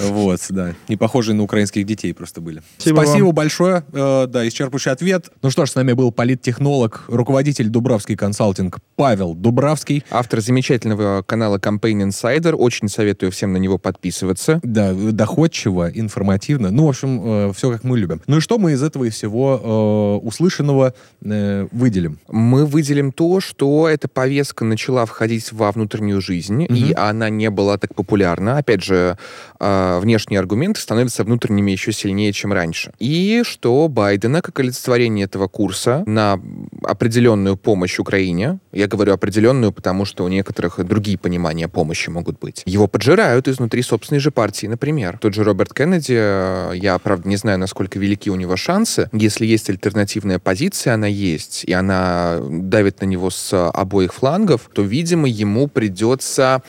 [0.00, 2.62] вот, да, не похожие на украинских детей просто были.
[2.78, 5.30] Спасибо большое, э, да, исчерпывающий ответ.
[5.42, 10.04] Ну что ж, с нами был политтехнолог, руководитель Дубравский консалтинг Павел Дубравский.
[10.10, 12.52] Автор замечательного канала Campaign Insider.
[12.52, 14.60] Очень советую всем на него подписываться.
[14.62, 16.70] Да, доходчиво, информативно.
[16.70, 18.20] Ну, в общем, э, все как мы любим.
[18.26, 22.18] Ну и что мы из этого и всего э, услышанного э, выделим?
[22.28, 26.76] Мы выделим то, что эта повестка начала входить во внутреннюю жизнь, mm-hmm.
[26.76, 28.58] и она не была так популярна.
[28.58, 29.16] Опять же,
[29.60, 32.92] внешние аргументы становятся внутренними еще сильнее, чем раньше.
[32.98, 36.40] И что Байдена, как олицетворение этого курса на
[36.82, 42.62] определенную помощь Украине, я говорю определенную, потому что у некоторых другие понимания помощи могут быть,
[42.66, 45.18] его поджирают изнутри собственной же партии, например пример.
[45.18, 49.10] Тот же Роберт Кеннеди, э, я, правда, не знаю, насколько велики у него шансы.
[49.12, 54.80] Если есть альтернативная позиция, она есть, и она давит на него с обоих флангов, то,
[54.80, 56.62] видимо, ему придется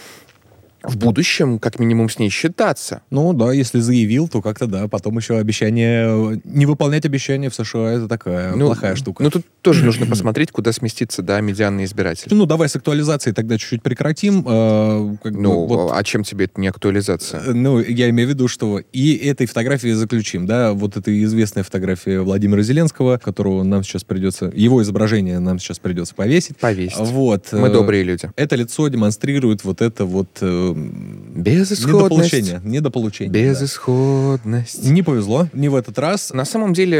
[0.83, 3.01] в будущем, как минимум, с ней считаться.
[3.09, 4.87] Ну да, если заявил, то как-то да.
[4.87, 6.39] Потом еще обещание...
[6.43, 9.23] Не выполнять обещания в США— это такая Ну, плохая штука.
[9.23, 12.27] Ну, тут тоже нужно посмотреть, куда сместится, да, медианный избиратель.
[12.31, 14.43] Ну, давай с актуализацией тогда чуть-чуть прекратим.
[14.47, 17.41] э, как бы Ну, вот, а чем тебе это не актуализация?
[17.41, 21.63] э, ну, я имею в виду, что и этой фотографии заключим, да, вот эта известная
[21.63, 26.57] фотография Владимира Зеленского, которого нам сейчас придется, его изображение нам сейчас придется повесить.
[26.57, 26.97] Повесить.
[26.97, 27.47] Вот.
[27.51, 28.29] Мы э, добрые люди.
[28.35, 31.85] Это лицо демонстрирует вот это вот э, Безысходность.
[32.33, 32.61] недополучение.
[32.63, 33.31] Недополучение.
[33.33, 33.39] да.
[33.49, 34.83] Безысходность.
[34.83, 36.33] Не повезло, не в этот раз.
[36.33, 36.97] На самом деле,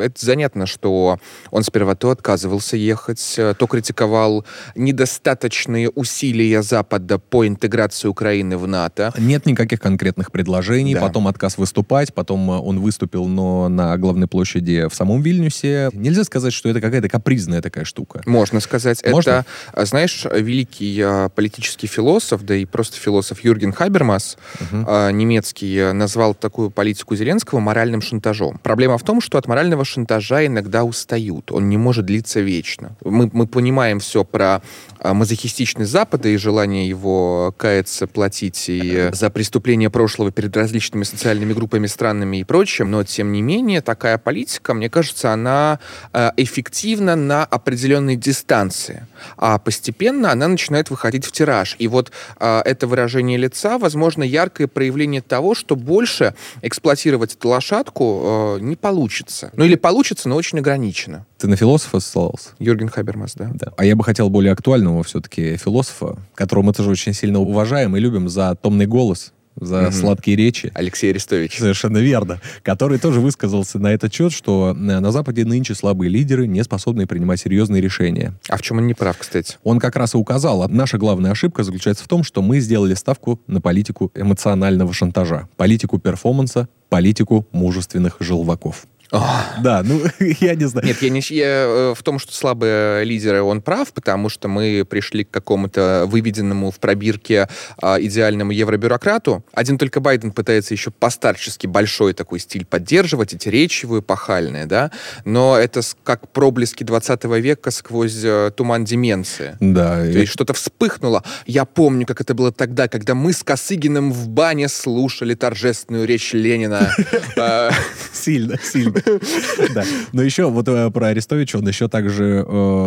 [0.00, 1.18] это занятно, что
[1.50, 4.44] он сперва то отказывался ехать, э, то критиковал
[4.74, 9.12] недостаточные усилия Запада по интеграции Украины в НАТО.
[9.18, 11.00] Нет никаких конкретных предложений, Да.
[11.00, 15.90] потом отказ выступать, потом э, он выступил, но на главной площади в самом Вильнюсе.
[15.92, 18.22] Нельзя сказать, что это какая-то капризная такая штука.
[18.26, 19.44] Можно сказать, Можно?
[19.72, 24.38] это, знаешь, великий политический философ, да и просто философ Юрген Хабермас,
[24.70, 28.58] а, немецкий, а, назвал такую политику Зеленского моральным шантажом.
[28.62, 31.50] Проблема в том, что от морального шантажа иногда устают.
[31.52, 32.96] Он не может длиться вечно.
[33.04, 34.62] Мы, мы понимаем все про
[34.98, 41.04] а, мазохистичность Запада и желание его каяться, платить и э, за преступления прошлого перед различными
[41.04, 45.80] социальными группами, странами и прочим, но тем не менее такая политика, мне кажется, она
[46.12, 51.76] э, эффективна на определенной дистанции, а постепенно она начинает выходить в тираж.
[51.78, 58.58] И вот э, это выражение лица, возможно, яркое проявление того, что больше эксплуатировать эту лошадку
[58.58, 59.50] э, не получится.
[59.56, 61.24] Ну или получится, но очень ограниченно.
[61.38, 62.50] Ты на философа ссылался?
[62.58, 63.50] Юрген Хабермас, да.
[63.54, 63.72] Да.
[63.78, 68.00] А я бы хотел более актуального все-таки философа, которого мы тоже очень сильно уважаем и
[68.00, 69.92] любим за томный голос, за Мгм.
[69.92, 70.70] сладкие речи.
[70.74, 71.58] Алексей Арестович.
[71.58, 72.40] Совершенно верно.
[72.62, 77.06] Который тоже высказался на этот счет, что э, на Западе нынче слабые лидеры, не способные
[77.06, 78.34] принимать серьезные решения.
[78.48, 79.56] А в чем он не прав, кстати?
[79.62, 82.94] Он как раз и указал, а наша главная ошибка заключается в том, что мы сделали
[82.94, 88.86] ставку на политику эмоционального шантажа, политику перформанса, политику мужественных желваков.
[89.12, 90.00] Да, ну,
[90.40, 90.86] я не знаю.
[90.86, 94.84] Нет, я не я, э, в том, что слабые лидеры, он прав, потому что мы
[94.88, 97.48] пришли к какому-то выведенному в пробирке
[97.80, 99.44] а, идеальному евробюрократу.
[99.52, 104.90] Один только Байден пытается еще постарчески большой такой стиль поддерживать, эти речи его эпохальные, да,
[105.24, 109.56] но это как проблески 20 века сквозь э, туман деменции.
[109.60, 111.22] Да, То есть что-то вспыхнуло.
[111.46, 116.32] Я помню, как это было тогда, когда мы с Косыгиным в бане слушали торжественную речь
[116.32, 116.90] Ленина.
[117.36, 117.70] Э,
[118.12, 119.01] Сильно, сильно.
[119.74, 119.84] Да.
[120.12, 122.44] Но еще вот э, про Арестовича он еще также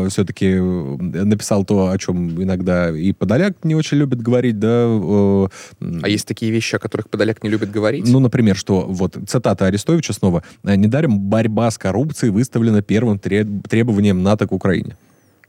[0.09, 4.85] все-таки написал то, о чем иногда и Подоляк не очень любит говорить, да.
[4.87, 5.47] э,
[6.03, 8.05] А есть такие вещи, о которых Подоляк не любит говорить?
[8.07, 10.43] Ну, например, что вот цитата Арестовича снова.
[10.63, 14.95] «Э, «Недаром борьба с коррупцией выставлена первым треб- требованием НАТО к Украине».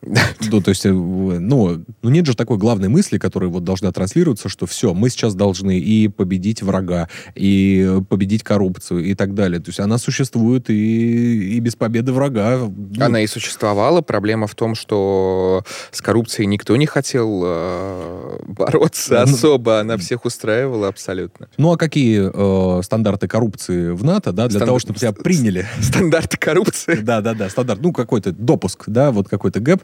[0.49, 4.67] Ну, то есть, ну, ну, нет же такой главной мысли, которая вот должна транслироваться, что
[4.67, 9.61] все, мы сейчас должны и победить врага, и победить коррупцию, и так далее.
[9.61, 12.59] То есть она существует и, и без победы врага.
[12.59, 14.01] ну, Она и существовала.
[14.03, 19.81] Проблема в том, что с коррупцией никто не хотел э, бороться Ну, особо.
[19.81, 21.49] Она всех устраивала абсолютно.
[21.59, 25.67] Ну, а какие э, стандарты коррупции в НАТО, да, для того, чтобы тебя приняли?
[25.81, 26.97] Стандарты коррупции.
[27.07, 27.81] Да, да, да, стандарт.
[27.81, 29.83] Ну, какой-то допуск, да, вот какой-то гэп,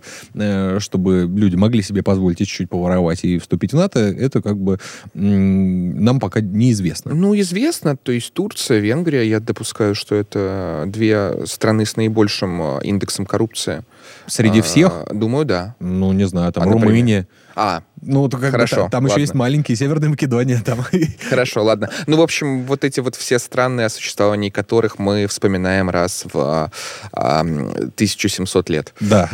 [0.78, 4.78] чтобы люди могли себе позволить и чуть-чуть поворовать и вступить в НАТО, это как бы
[5.14, 7.14] нам пока неизвестно.
[7.14, 12.80] Ну, известно, то есть Турция, Венгрия, я допускаю, что это две страны с наибольшим э,
[12.84, 13.82] индексом коррупции.
[14.26, 15.74] Среди А, всех, Думаю, да.
[15.80, 17.26] ну, не знаю, там А, например?
[17.54, 19.20] А, Ну, то как бы Хорошо, та- там еще ладно.
[19.20, 20.60] есть маленькие Северная Македония.
[20.64, 20.84] Там.
[21.30, 21.88] Хорошо, ладно.
[22.08, 26.36] Ну, в общем, вот эти вот все страны, о существовании которых мы вспоминаем раз в
[26.38, 26.70] а,
[27.12, 28.92] а, 1700 лет.
[29.00, 29.30] Да.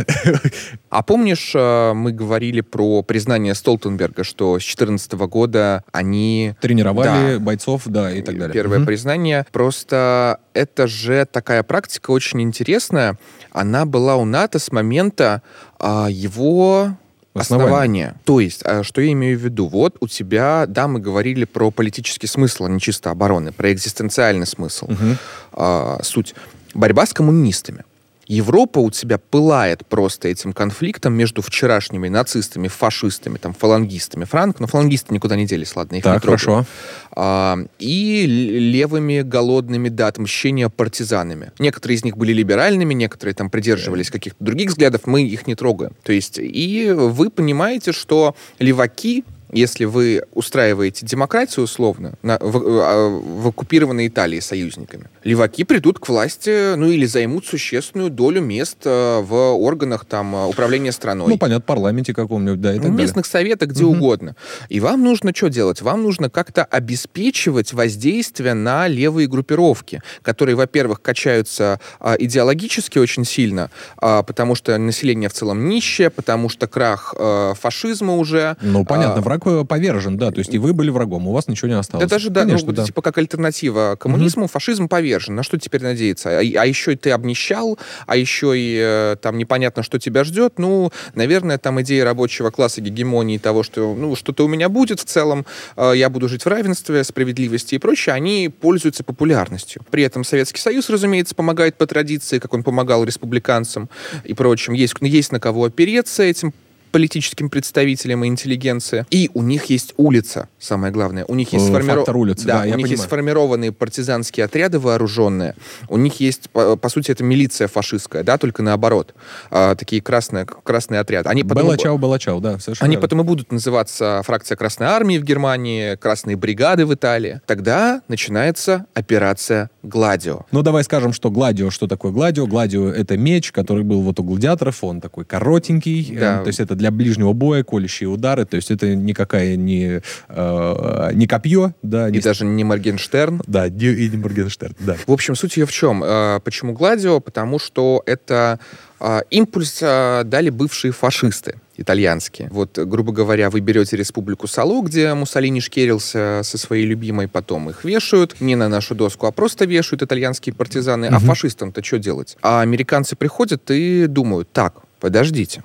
[0.91, 6.55] А помнишь, э, мы говорили про признание Столтенберга, что с 2014 года они...
[6.61, 7.39] Тренировали Да.
[7.41, 8.53] бойцов, да, и так далее.
[8.53, 8.87] Первое Мгм.
[8.87, 9.47] признание.
[9.53, 13.17] Просто это же такая практика очень интересная.
[13.53, 15.43] Она была у НАТО с момента
[15.79, 16.97] а, его
[17.41, 17.67] Основания.
[17.67, 18.15] основания.
[18.25, 19.67] То есть, а, что я имею в виду?
[19.69, 24.47] Вот у тебя, да, мы говорили про политический смысл, а не чисто обороны, про экзистенциальный
[24.47, 24.87] смысл.
[24.89, 25.17] Мгм.
[25.53, 26.35] А, суть.
[26.75, 27.85] Борьба с коммунистами.
[28.29, 34.25] Европа у тебя пылает просто этим конфликтом между вчерашними нацистами, фашистами, там, фалангистами.
[34.25, 36.39] Франк, но фалангисты никуда не делись, ладно, их не Так, трогаю.
[36.39, 36.67] хорошо.
[37.13, 41.53] А, и левыми голодными до отмщения партизанами.
[41.59, 45.93] Некоторые из них были либеральными, некоторые там придерживались каких-то других взглядов, мы их не трогаем.
[46.03, 53.09] То есть, и вы понимаете, что леваки если вы устраиваете демократию условно на, в, а,
[53.09, 59.21] в оккупированной Италии союзниками, леваки придут к власти, ну или займут существенную долю мест э,
[59.21, 61.29] в органах там управления страной.
[61.29, 63.31] Ну, понятно, парламенте каком-нибудь, да, и так местных далее.
[63.31, 63.97] советах, где угу.
[63.97, 64.37] угодно.
[64.69, 65.83] И вам нужно что делать?
[65.83, 73.71] Вам нужно как-то обеспечивать воздействие на левые группировки, которые, во-первых, качаются а, идеологически очень сильно,
[73.97, 77.15] а, потому что население в целом нищее, потому что крах
[77.59, 78.57] фашизма уже.
[78.61, 81.69] Ну, понятно, а, враг повержен, да, то есть и вы были врагом, у вас ничего
[81.69, 82.07] не осталось.
[82.07, 82.85] Да даже, да, Конечно, ну, да.
[82.85, 84.51] типа как альтернатива коммунизму, угу.
[84.51, 85.35] фашизм повержен.
[85.35, 86.31] На что теперь надеяться?
[86.31, 90.59] А, а еще и ты обнищал, а еще и э, там непонятно, что тебя ждет.
[90.59, 95.05] Ну, наверное, там идея рабочего класса, гегемонии того, что, ну, что-то у меня будет в
[95.05, 95.47] целом,
[95.77, 99.83] э, я буду жить в равенстве, справедливости и прочее, они пользуются популярностью.
[99.91, 103.89] При этом Советский Союз, разумеется, помогает по традиции, как он помогал республиканцам
[104.25, 104.73] и прочим.
[104.73, 106.53] Есть, есть на кого опереться этим
[106.91, 109.07] политическим представителям и интеллигенции.
[109.11, 111.25] И у них есть улица, самое главное.
[111.27, 112.09] У них есть, э, сформиров...
[112.09, 115.55] улицы, да, да, у них есть сформированные партизанские отряды вооруженные.
[115.89, 119.15] У них есть, по, по сути, это милиция фашистская, да, только наоборот.
[119.51, 121.29] А, такие красные, красные отряды.
[121.29, 121.65] Они потом...
[121.65, 126.37] Белачау, Белачау, да, совершенно Они потом и будут называться фракция Красной Армии в Германии, Красные
[126.37, 127.41] бригады в Италии.
[127.47, 130.47] Тогда начинается операция Гладио.
[130.51, 132.47] Ну, давай скажем, что Гладио, что такое Гладио?
[132.47, 136.41] Гладио— это меч, который был вот у гладиаторов, он такой коротенький, да.
[136.41, 141.11] э, то есть это для ближнего боя, колющие удары, то есть это никакая не, э,
[141.13, 142.09] не копье, да.
[142.09, 142.21] И не...
[142.21, 143.43] даже не Моргенштерн.
[143.47, 144.97] Да, не, и не Моргенштерн, да.
[145.07, 146.03] В общем, суть ее в чем?
[146.03, 147.21] Э, почему Гладио?
[147.21, 148.59] Потому что это
[149.01, 152.49] э, импульс э, дали бывшие фашисты итальянские.
[152.51, 157.85] Вот, грубо говоря, вы берете республику Сало, где Муссолини шкерился со своей любимой, потом их
[157.85, 161.07] вешают, не на нашу доску, а просто вешают итальянские партизаны.
[161.09, 161.17] Угу.
[161.17, 162.37] А фашистам-то что делать?
[162.43, 165.63] А американцы приходят и думают, так, подождите,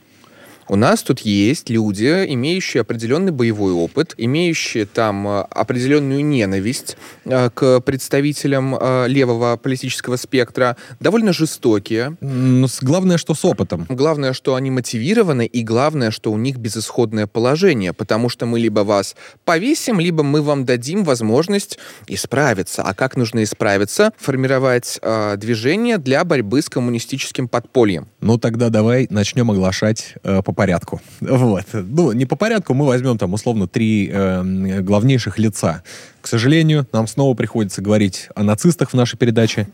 [0.68, 7.50] у нас тут есть люди, имеющие определенный боевой опыт, имеющие там э, определенную ненависть э,
[7.50, 12.16] к представителям э, левого политического спектра, довольно жестокие.
[12.22, 13.86] Но главное, что с опытом.
[13.90, 18.82] Главное, что они мотивированы, и главное, что у них безысходное положение, потому что мы либо
[18.82, 22.84] вас повесим, либо мы вам дадим возможность исправиться.
[22.84, 24.12] А как нужно исправиться?
[24.18, 28.08] Формировать э, движение для борьбы с коммунистическим подпольем.
[28.22, 31.02] Ну тогда давай начнем оглашать э, по порядку.
[31.20, 31.66] Вот.
[31.74, 35.84] Ну, не по порядку, мы возьмем там условно три э, главнейших лица.
[36.22, 39.68] К сожалению, нам снова приходится говорить о нацистах в нашей передаче.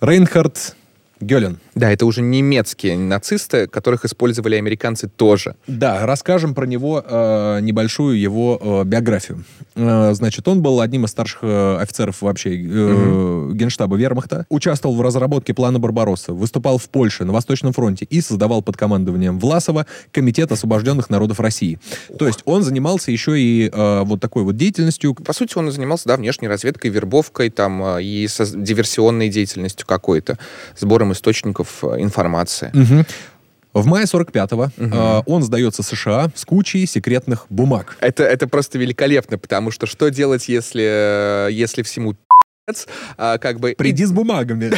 [0.00, 0.76] Рейнхард
[1.20, 1.58] Гелен.
[1.74, 5.54] Да, это уже немецкие нацисты, которых использовали американцы тоже.
[5.66, 9.44] Да, расскажем про него э, небольшую его э, биографию.
[9.74, 13.54] Э, значит, он был одним из старших э, офицеров вообще э, угу.
[13.54, 18.62] генштаба Вермахта, участвовал в разработке плана Барбаросса, выступал в Польше, на Восточном фронте и создавал
[18.62, 21.78] под командованием Власова Комитет освобожденных народов России.
[22.08, 22.18] Ох.
[22.18, 25.14] То есть он занимался еще и э, вот такой вот деятельностью.
[25.14, 30.38] По сути, он занимался, да, внешней разведкой, вербовкой там э, и диверсионной деятельностью какой-то,
[30.78, 32.70] сбором источников э, информации.
[32.74, 33.04] Угу.
[33.72, 34.72] В мае 45-го угу.
[34.78, 37.96] э, он сдается США с кучей секретных бумаг.
[38.00, 42.16] Это, это просто великолепно, потому что что делать, если, э, если всему
[43.16, 43.74] а, как бы...
[43.76, 44.70] Приди с бумагами.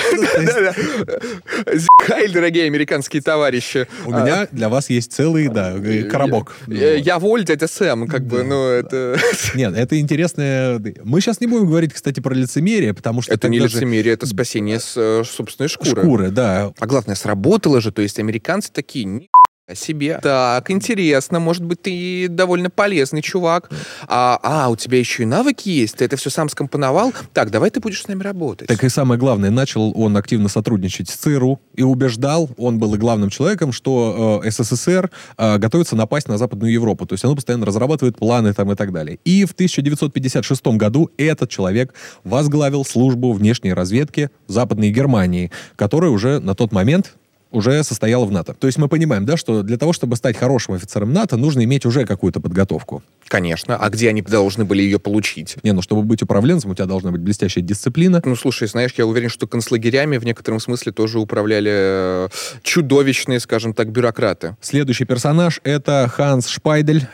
[1.99, 3.87] Хайль, дорогие американские товарищи.
[4.07, 5.75] У меня для вас есть целый, да,
[6.11, 6.57] коробок.
[6.67, 9.19] Я Вольт, это Сэм, как бы, ну, это...
[9.55, 10.81] Нет, это интересное...
[11.05, 13.33] Мы сейчас не будем говорить, кстати, про лицемерие, потому что...
[13.33, 16.03] Это не лицемерие, это спасение э, собственной шкуры.
[16.03, 16.73] Шкуры, да.
[16.79, 19.29] А главное, сработало же, то есть американцы такие,
[19.73, 20.19] о себе.
[20.23, 23.71] Так, интересно, может быть, ты довольно полезный чувак.
[24.07, 27.13] А, а, у тебя еще и навыки есть, ты это все сам скомпоновал.
[27.33, 28.69] Так, давай ты будешь с нами работать.
[28.69, 32.99] Так и самое главное, начал он активно сотрудничать с ЦРУ и убеждал, он был и
[32.99, 37.07] главным человеком, что э, СССР э, готовится напасть на Западную Европу.
[37.07, 39.19] То есть он постоянно разрабатывает планы там и так далее.
[39.25, 46.55] И в 1956 году этот человек возглавил службу внешней разведки Западной Германии, которая уже на
[46.55, 47.15] тот момент
[47.53, 48.55] уже состояла в НАТО.
[48.55, 51.87] То есть мы понимаем, да, что для того, чтобы стать хорошим офицером НАТО, нужно иметь
[51.87, 53.03] уже какую-то подготовку.
[53.29, 53.77] Конечно.
[53.77, 55.57] А где они должны были ее получить?
[55.63, 58.21] Не, ну чтобы быть управленцем, у тебя должна быть блестящая дисциплина.
[58.25, 62.29] Ну, слушай, знаешь, я уверен, что концлагерями в некотором смысле тоже управляли э,
[62.63, 64.57] чудовищные, скажем так, бюрократы.
[64.61, 67.07] Следующий персонаж— это Ханс Шпайдель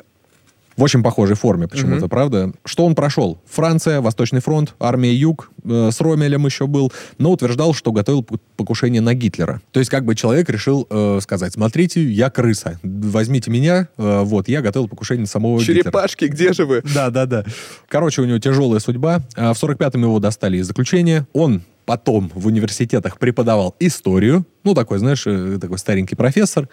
[0.78, 2.08] в очень похожей форме почему-то, mm-hmm.
[2.08, 2.52] правда?
[2.64, 3.40] Что он прошел?
[3.46, 8.24] Франция, Восточный фронт, армия Юг, э, с Ромелем еще был, но утверждал, что готовил
[8.56, 9.60] покушение на Гитлера.
[9.72, 14.48] То есть как бы человек решил э, сказать, смотрите, я крыса, возьмите меня, э, вот,
[14.48, 16.34] я готовил покушение на самого Черепашки, Гитлера.
[16.34, 16.82] где же вы?
[16.94, 17.44] Да, да, да.
[17.88, 19.22] Короче, у него тяжелая судьба.
[19.34, 21.26] А в 45-м его достали из заключения.
[21.32, 24.46] Он потом в университетах преподавал историю.
[24.62, 26.68] Ну, такой, знаешь, э, такой старенький профессор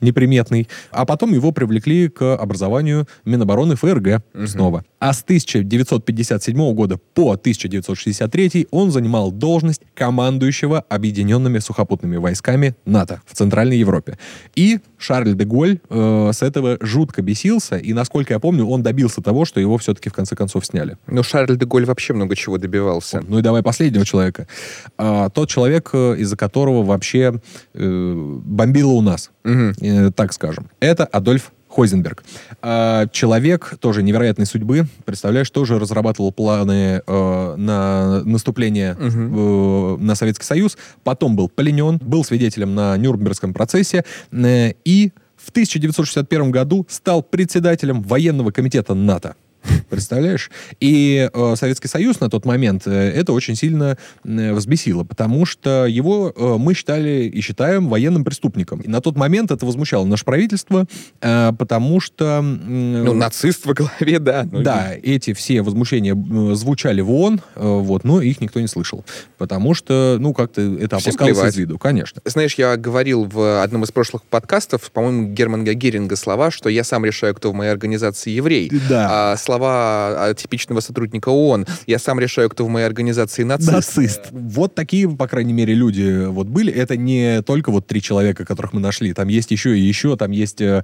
[0.00, 0.68] неприметный.
[0.90, 4.46] А потом его привлекли к образованию Минобороны ФРГ Мгм.
[4.46, 4.84] снова.
[4.98, 13.34] А с 1957 года по 1963 он занимал должность командующего объединенными сухопутными войсками НАТО в
[13.34, 14.18] Центральной Европе.
[14.54, 19.20] И Шарль де Голь э, с этого жутко бесился, и, насколько я помню, он добился
[19.22, 20.96] того, что его все-таки в конце концов сняли.
[21.06, 23.22] Ну, Шарль де Голь вообще много чего добивался.
[23.26, 24.46] Ну и давай последнего человека.
[24.96, 27.40] А, тот человек, э, из-за которого вообще
[27.74, 29.74] э, бомбило у нас, Мгм.
[29.84, 30.68] Э, так скажем.
[30.80, 32.24] Это Адольф Хойзенберг.
[32.62, 34.86] А, человек тоже невероятной судьбы.
[35.04, 40.78] Представляешь, тоже разрабатывал планы э, на наступление э, на Советский Союз.
[41.02, 44.04] Потом был пленен, был свидетелем на Нюрнбергском процессе.
[44.30, 49.34] э, и в 1961 году стал председателем военного комитета НАТО.
[49.90, 50.50] Представляешь?
[50.80, 55.86] И э, Советский Союз на тот момент э, это очень сильно э, взбесило, потому что
[55.86, 58.80] его э, мы считали и считаем военным преступником.
[58.80, 60.86] И на тот момент это возмущало наше правительство,
[61.20, 62.38] э, потому что...
[62.38, 64.46] м, Ну, нацист во главе, да.
[64.50, 68.66] Ну, да, эти все возмущения э, звучали в ООН, э, вот, но их никто не
[68.66, 69.04] слышал.
[69.38, 71.54] Потому что, ну, как-то это Всем опускалось плевать.
[71.54, 72.20] из виду, конечно.
[72.24, 77.04] Знаешь, я говорил в одном из прошлых подкастов, по-моему, Германа Геринга слова, что я сам
[77.04, 78.70] решаю, кто в моей организации еврей.
[78.88, 79.32] Да.
[79.32, 81.66] А слова типичного сотрудника ООН.
[81.86, 83.72] Я сам решаю, кто в моей организации нацист.
[83.72, 84.20] Нацист.
[84.32, 86.72] Вот такие, по крайней мере, люди вот были.
[86.72, 89.12] Это не только вот три человека, которых мы нашли.
[89.14, 90.16] Там есть еще и еще.
[90.16, 90.82] Там есть э,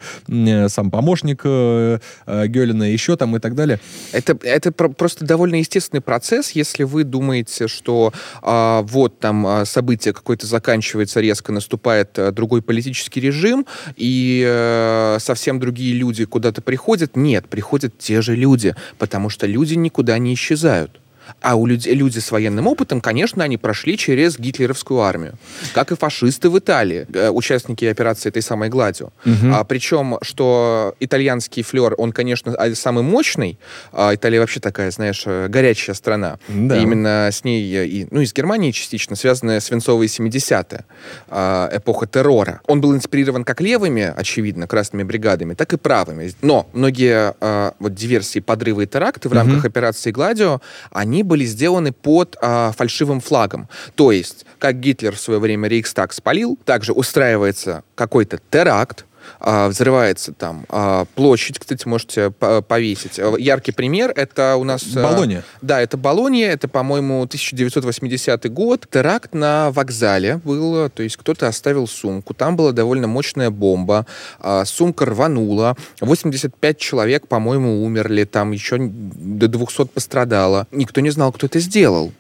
[0.69, 3.81] сам помощник э, э, Гёлина, еще там и так далее.
[4.13, 8.13] Это, это про- просто довольно естественный процесс, если вы думаете, что
[8.43, 13.67] а, вот там а, событие какое-то заканчивается, резко наступает другой политический режим,
[13.97, 17.17] и э, совсем другие люди куда-то приходят.
[17.17, 18.60] Нет, приходят те же люди,
[18.99, 21.00] потому что люди никуда не исчезают.
[21.41, 25.35] А у людей, люди с военным опытом, конечно, они прошли через гитлеровскую армию.
[25.75, 29.11] Как и фашисты в Италии, э, участники операции этой самой «Гладио».
[29.53, 33.59] А, причем, что итальянский флер, он, конечно, а, самый мощный.
[33.93, 36.39] А, Италия вообще такая, знаешь, э, горячая страна.
[36.49, 36.77] Да.
[36.77, 40.85] И именно с ней, э, и, ну и с Германией частично, связанная свинцовые 70-е,
[41.29, 42.61] а, эпоха террора.
[42.67, 46.33] Он был инспирирован как левыми, очевидно, красными бригадами, так и правыми.
[46.43, 50.61] Но многие а, вот диверсии, подрывы и теракты в рамках операции «Гладио»,
[50.91, 53.69] они были сделаны под а, фальшивым флагом.
[53.95, 59.07] То есть, как Гитлер в свое время Рейхстаг спалил, также устраивается какой-то теракт,
[59.39, 63.19] а, взрывается там а, площадь, кстати, можете по- повесить.
[63.19, 64.83] А, Яркий пример это у нас...
[64.97, 65.45] а, Болония.
[65.63, 68.87] Да, это Болония, это, по-моему, 1980 год.
[68.91, 74.07] Теракт на вокзале был, то есть кто-то оставил сумку, там была довольно мощная бомба,
[74.41, 80.67] а, сумка рванула, 85 человек, по-моему, умерли, там еще до 200 пострадало.
[80.71, 82.13] Никто не знал, кто это сделал.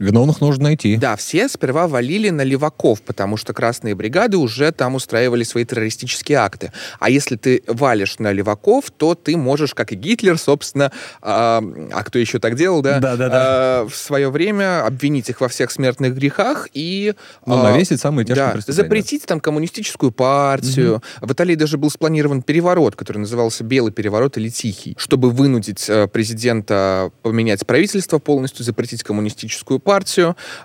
[0.00, 0.96] Виновных нужно найти.
[0.96, 6.38] да, все сперва валили на леваков, потому что красные бригады уже там устраивали свои террористические
[6.38, 6.72] акты.
[6.98, 10.90] А если ты валишь на леваков, то ты можешь, как и Гитлер, собственно,
[11.20, 12.98] а, а кто еще так делал, да?
[12.98, 13.30] Да-да-да.
[13.30, 17.12] а, в свое время обвинить их во всех смертных грехах и...
[17.44, 18.82] Ну, а, навесить самые тяжкие да, преступления.
[18.82, 21.02] запретить там коммунистическую партию.
[21.20, 26.08] В Италии даже был спланирован переворот, который назывался «Белый переворот» или «Тихий», чтобы вынудить э,
[26.08, 29.89] президента поменять правительство полностью, запретить коммунистическую партию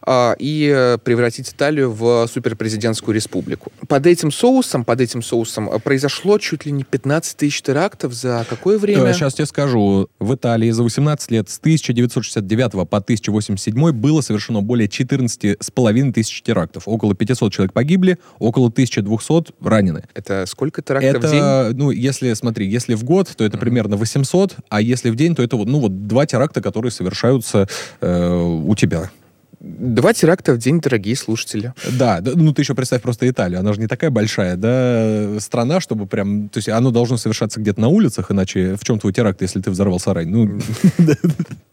[0.01, 3.71] а, и э, превратить Италию в суперпрезидентскую республику.
[3.87, 8.45] Под этим соусом, под этим соусом э, произошло чуть ли не 15 тысяч терактов за
[8.49, 9.13] какое время?
[9.13, 10.09] Сейчас тебе скажу.
[10.19, 16.83] В Италии за 18 лет с 1969 по 1087 было совершено более 14,5 тысяч терактов.
[16.87, 20.03] Около 500 человек погибли, около 1200 ранены.
[20.13, 21.39] Это сколько терактов в день?
[21.39, 25.35] Это, ну, если, смотри, если в год, то это примерно 800, а если в день,
[25.35, 27.67] то это ну, вот два теракта, которые совершаются
[28.01, 29.09] э, у тебя.
[29.65, 31.73] Два теракта в день, дорогие слушатели.
[31.97, 36.05] Да, ну ты еще представь просто Италию, она же не такая большая, да, страна, чтобы
[36.05, 39.59] прям, то есть оно должно совершаться где-то на улицах, иначе в чем твой теракт, если
[39.61, 40.25] ты взорвал сарай?
[40.25, 40.59] Ну,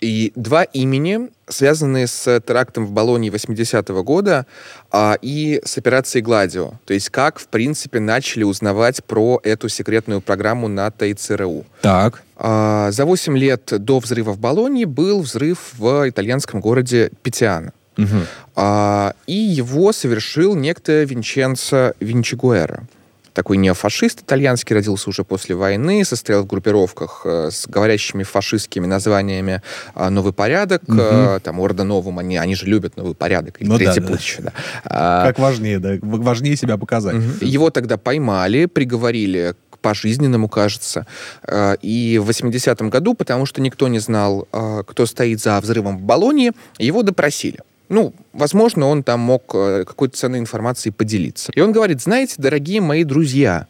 [0.00, 4.46] И два имени, связанные с терактом в Болонии 80-го года
[4.90, 6.72] а, и с операцией «Гладио».
[6.86, 11.66] То есть как, в принципе, начали узнавать про эту секретную программу НАТО и ЦРУ.
[11.82, 12.22] так.
[12.36, 17.72] А, за 8 лет до взрыва в Болонии был взрыв в итальянском городе Петиано.
[17.96, 18.26] Мгм.
[18.56, 22.86] А, и его совершил некто Винченцо Винчигуэра.
[23.34, 29.62] Такой неофашист итальянский, родился уже после войны, состоял в группировках э, с говорящими фашистскими названиями
[29.94, 33.72] а, «Новый порядок», э, там «Орда Новум», они, они же любят «Новый порядок», и Ну
[33.72, 34.06] да, «Третий да.
[34.06, 34.52] путь» еще, да.
[34.84, 37.16] А, Как важнее, да, важнее себя показать.
[37.40, 41.06] его тогда поймали, приговорили к пожизненному, кажется,
[41.48, 44.46] э, и в 80-м году, потому что никто не знал,
[44.86, 47.60] кто стоит за взрывом в Болонии, его допросили.
[47.92, 51.52] Ну, возможно, он там мог э, какой-то ценной информацией поделиться.
[51.54, 53.66] И он говорит, знаете, дорогие мои друзья,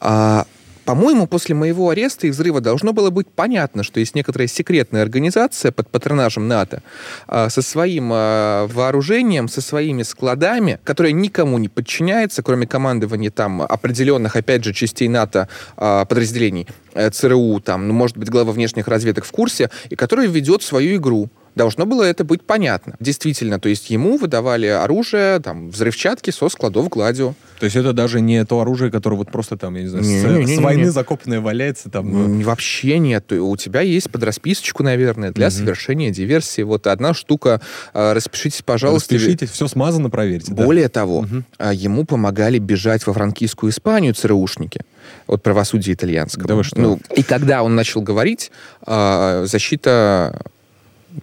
[0.00, 0.46] а,
[0.86, 5.72] по-моему, после моего ареста и взрыва должно было быть понятно, что есть некоторая секретная организация
[5.72, 6.82] под патронажем НАТО
[7.28, 13.60] а, со своим а, вооружением, со своими складами, которая никому не подчиняется, кроме командования там
[13.60, 19.26] определенных, опять же, частей НАТО подразделений, э, ЦРУ, там, ну, может быть, глава внешних разведок
[19.26, 21.28] в курсе, и которая ведет свою игру.
[21.56, 22.94] Должно было это быть понятно.
[23.00, 27.34] Действительно, то есть ему выдавали оружие, там, взрывчатки со складов Гладио.
[27.58, 30.20] То есть это даже не то оружие, которое вот просто там, я не знаю, Не,
[30.20, 30.90] с, не, не, с войны не.
[30.90, 32.14] закопанное валяется там.
[32.14, 33.32] М, Вообще нет.
[33.32, 35.54] У тебя есть под расписочку, наверное, для Мгм.
[35.56, 36.60] совершения диверсии.
[36.60, 37.62] Вот одна штука.
[37.94, 39.14] а, Распишитесь, пожалуйста.
[39.14, 40.52] Распишитесь, все смазано, проверьте.
[40.52, 40.62] да.
[40.62, 41.44] Более того, Мгм.
[41.56, 44.82] а, ему помогали бежать во франкистскую Испанию ЦРУшники
[45.26, 46.46] от правосудия итальянского.
[46.48, 46.78] Да вы что?
[46.78, 48.50] Ну, и когда он начал говорить,
[48.84, 50.38] а, защита,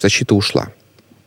[0.02, 0.70] защита ушла.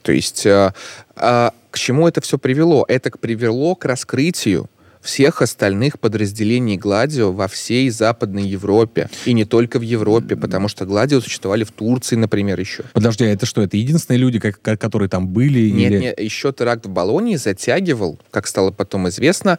[0.03, 0.73] То есть а,
[1.17, 2.85] а, к чему это все привело?
[2.89, 4.69] Это привело к раскрытию
[5.07, 9.09] всех остальных подразделений Гладио во всей Западной Европе.
[9.25, 12.83] И не только в Европе, потому что Гладио существовали в Турции, например, еще.
[12.93, 15.71] Подожди, а это что, это единственные люди, как- которые там были?
[15.71, 15.99] Нет, или...
[16.01, 19.59] нет, еще теракт в Болонии затягивал, как стало потом известно,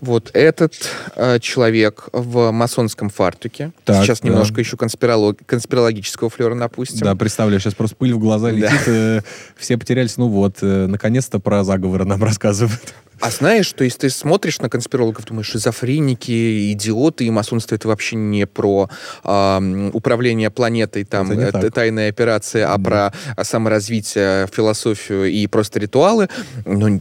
[0.00, 0.74] вот этот
[1.16, 3.72] э, человек в масонском фартуке.
[3.84, 4.28] Так, Сейчас да.
[4.28, 7.00] немножко еще конспиролог- конспирологического флера напустим.
[7.00, 8.56] Да, представляю, сейчас просто пыль в глаза Да.
[8.56, 9.20] летит, э,
[9.56, 12.94] все потерялись, ну вот, э, наконец-то про заговоры нам рассказывают.
[13.20, 18.14] А знаешь, то есть ты смотришь на конспирологов, думаешь, шизофреники, идиоты, и масонство это вообще
[18.14, 18.88] не про
[19.24, 21.74] м, управление планетой, там, Это э, так.
[21.74, 22.84] тайная операция, а Да.
[22.84, 26.28] про а, саморазвитие, философию и просто ритуалы.
[26.64, 27.00] Но э,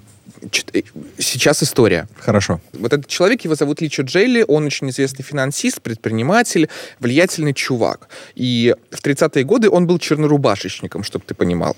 [1.18, 2.08] сейчас история.
[2.18, 2.60] Хорошо.
[2.74, 6.70] Вот этот человек, его зовут Личо Джелли, он очень известный финансист, предприниматель,
[7.00, 8.10] влиятельный чувак.
[8.36, 11.76] И в 30-е годы он был чернорубашечником, чтобы ты понимал.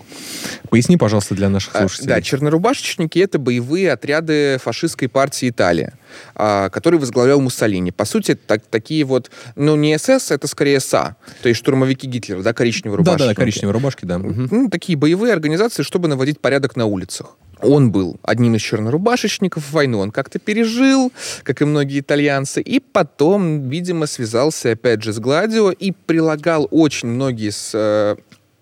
[0.70, 2.08] Поясни, пожалуйста, для наших А, слушателей.
[2.10, 5.92] Да, чернорубашечники— это боевые отряды фашистской партии Италии,
[6.36, 7.92] а, который возглавлял Муссолини.
[7.92, 12.42] По сути, так, такие вот, ну, не СС, это скорее СА, то есть штурмовики Гитлера,
[12.42, 13.28] да, коричневые Да, рубашечники.
[13.28, 14.18] да, да, коричневые рубашки, да.
[14.20, 14.48] Мгм.
[14.52, 17.36] Ну, такие боевые организации, чтобы наводить порядок на улицах.
[17.62, 19.72] Он был одним из чернорубашечников.
[19.72, 21.12] Войну он как-то пережил,
[21.44, 22.62] как и многие итальянцы.
[22.62, 28.16] И потом, видимо, связался опять же с Гладио и прилагал очень многие с, э,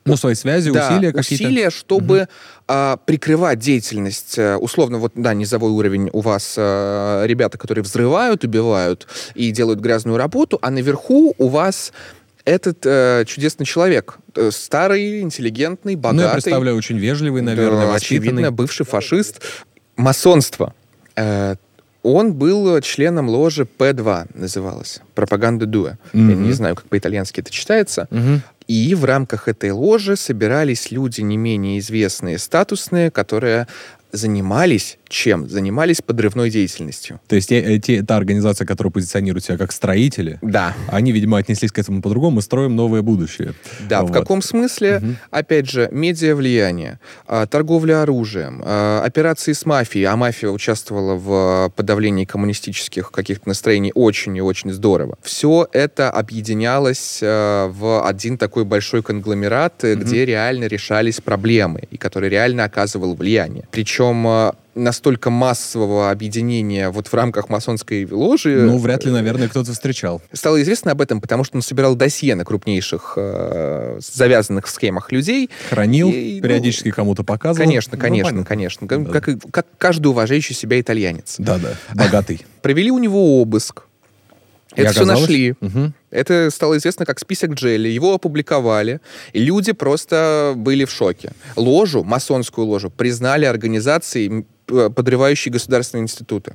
[0.06, 1.44] Ну, свои связи, да, усилия какие-то.
[1.46, 2.28] усилия, чтобы
[2.68, 8.44] а, прикрывать деятельность, э, условно, вот, да, низовой уровень у вас э, ребята, которые взрывают,
[8.44, 11.94] убивают и делают грязную работу, а наверху у вас
[12.48, 16.24] этот э, чудесный человек, э, старый, интеллигентный, Ну, богатый.
[16.28, 17.98] я представляю, очень вежливый, наверное, Да, воспитанный.
[18.30, 19.42] очевидно, бывший фашист.
[19.98, 20.74] Масонство.
[21.18, 21.56] Э,
[22.04, 25.02] он был членом ложи П2, называлась.
[25.14, 25.98] Пропаганда Дуэ.
[26.14, 26.44] Я Мгм.
[26.44, 28.08] не знаю, как по-итальянски это читается.
[28.12, 28.42] Мгм.
[28.68, 33.68] И в рамках этой ложи собирались люди не менее известные, статусные, которые
[34.18, 35.48] занимались чем?
[35.48, 37.22] Занимались подрывной деятельностью.
[37.28, 40.74] То есть э, те- та организация, которая позиционирует себя как строители, Да.
[40.90, 42.36] они, видимо, отнеслись к этому по-другому.
[42.38, 43.54] Мы строим новое будущее.
[43.88, 44.14] Да, в Вот.
[44.14, 45.00] каком смысле?
[45.00, 45.18] Мгм.
[45.32, 51.28] Опять же, медиа влияние, а, торговля оружием, а, операции с мафией, а мафия участвовала в
[51.32, 55.18] а, подавлении коммунистических каких-то настроений очень и очень здорово.
[55.22, 62.30] Все это объединялось в один такой большой конгломерат, э, где реально решались проблемы и который
[62.30, 63.66] реально оказывал влияние.
[63.72, 69.74] Причем а, настолько массового объединения вот в рамках масонской ложи Ну, вряд ли, наверное, кто-то
[69.74, 70.22] встречал.
[70.34, 75.12] стало известно об этом, потому что он собирал досье на крупнейших э, завязанных в схемах
[75.12, 75.50] людей.
[75.70, 77.66] Хранил, И, ну, периодически кому-то показывал.
[77.68, 78.46] Конечно, Ну, конечно, понятно.
[78.46, 78.88] конечно.
[78.88, 79.20] Как, Да.
[79.20, 81.36] как как каждый уважающий себя итальянец.
[81.40, 82.46] Да-да, богатый.
[82.62, 83.84] Провели у него обыск.
[84.76, 85.56] Это все нашли.
[85.62, 85.94] Мгм.
[86.12, 87.90] Это стало известно как список Джелли.
[87.90, 89.00] Его опубликовали,
[89.34, 91.32] и люди просто были в шоке.
[91.56, 96.54] Ложу, масонскую ложу, признали организацией, подрывающей государственные институты.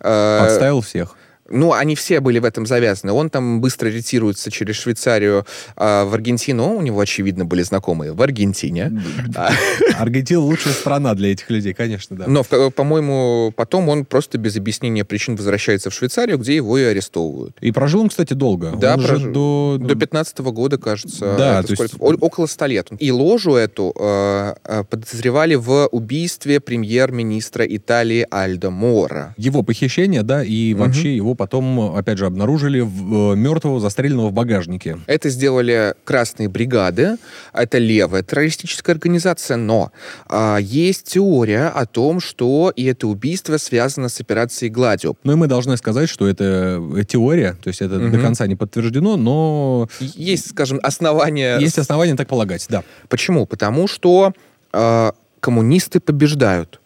[0.00, 1.16] Э, Подставил всех.
[1.52, 3.12] Ну, они все были в этом завязаны.
[3.12, 5.46] Он там быстро ретируется через Швейцарию
[5.76, 6.74] а, в Аргентину.
[6.76, 8.90] У него, очевидно, были знакомые в Аргентине.
[9.36, 9.50] А,
[9.98, 12.24] Аргентина лучшая страна для этих людей, конечно, да.
[12.26, 16.82] Но, в- по-моему, потом он просто без объяснения причин возвращается в Швейцарию, где его и
[16.82, 17.56] арестовывают.
[17.60, 18.72] И прожил он, кстати, долго.
[18.76, 19.32] Да, он прожил.
[19.32, 19.76] до...
[19.78, 21.34] До 15 года, кажется.
[21.38, 22.88] Да, то есть- около 100 лет.
[22.98, 29.34] И ложу эту э, э, подозревали в убийстве премьер-министра Италии Альдо Мора.
[29.36, 34.32] Его похищение, да, и вообще его потом, опять же, обнаружили в, э, мертвого, застреленного в
[34.32, 34.98] багажнике.
[35.08, 37.16] Это сделали красные бригады.
[37.52, 39.90] Это левая террористическая организация, но
[40.28, 45.14] а, есть теория о том, что и это убийство связано с операцией Гладио.
[45.24, 48.22] Ну и мы должны сказать, что это э, теория, то есть это до Мгм.
[48.22, 51.58] конца не подтверждено, но Есть, скажем, основания.
[51.58, 52.84] есть основания так полагать, да.
[53.08, 53.46] Почему?
[53.46, 54.32] Потому что
[54.72, 56.80] а, коммунисты побеждают.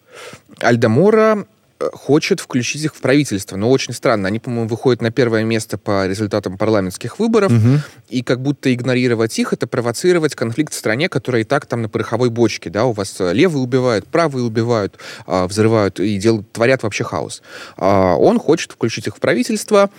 [0.61, 1.56] Альдамора э,
[1.93, 3.57] хочет включить их в правительство.
[3.57, 4.27] Но очень странно.
[4.27, 7.51] Они, по-моему, выходят на первое место по результатам парламентских выборов.
[7.51, 7.81] Мгм.
[8.09, 11.89] И как будто игнорировать их, это провоцировать конфликт в стране, которая и так там на
[11.89, 12.69] пороховой бочке.
[12.69, 12.85] Да?
[12.85, 17.41] У вас э, левые убивают, правые убивают, а, взрывают и делают, творят вообще хаос.
[17.77, 19.89] А, Он хочет включить их в правительство,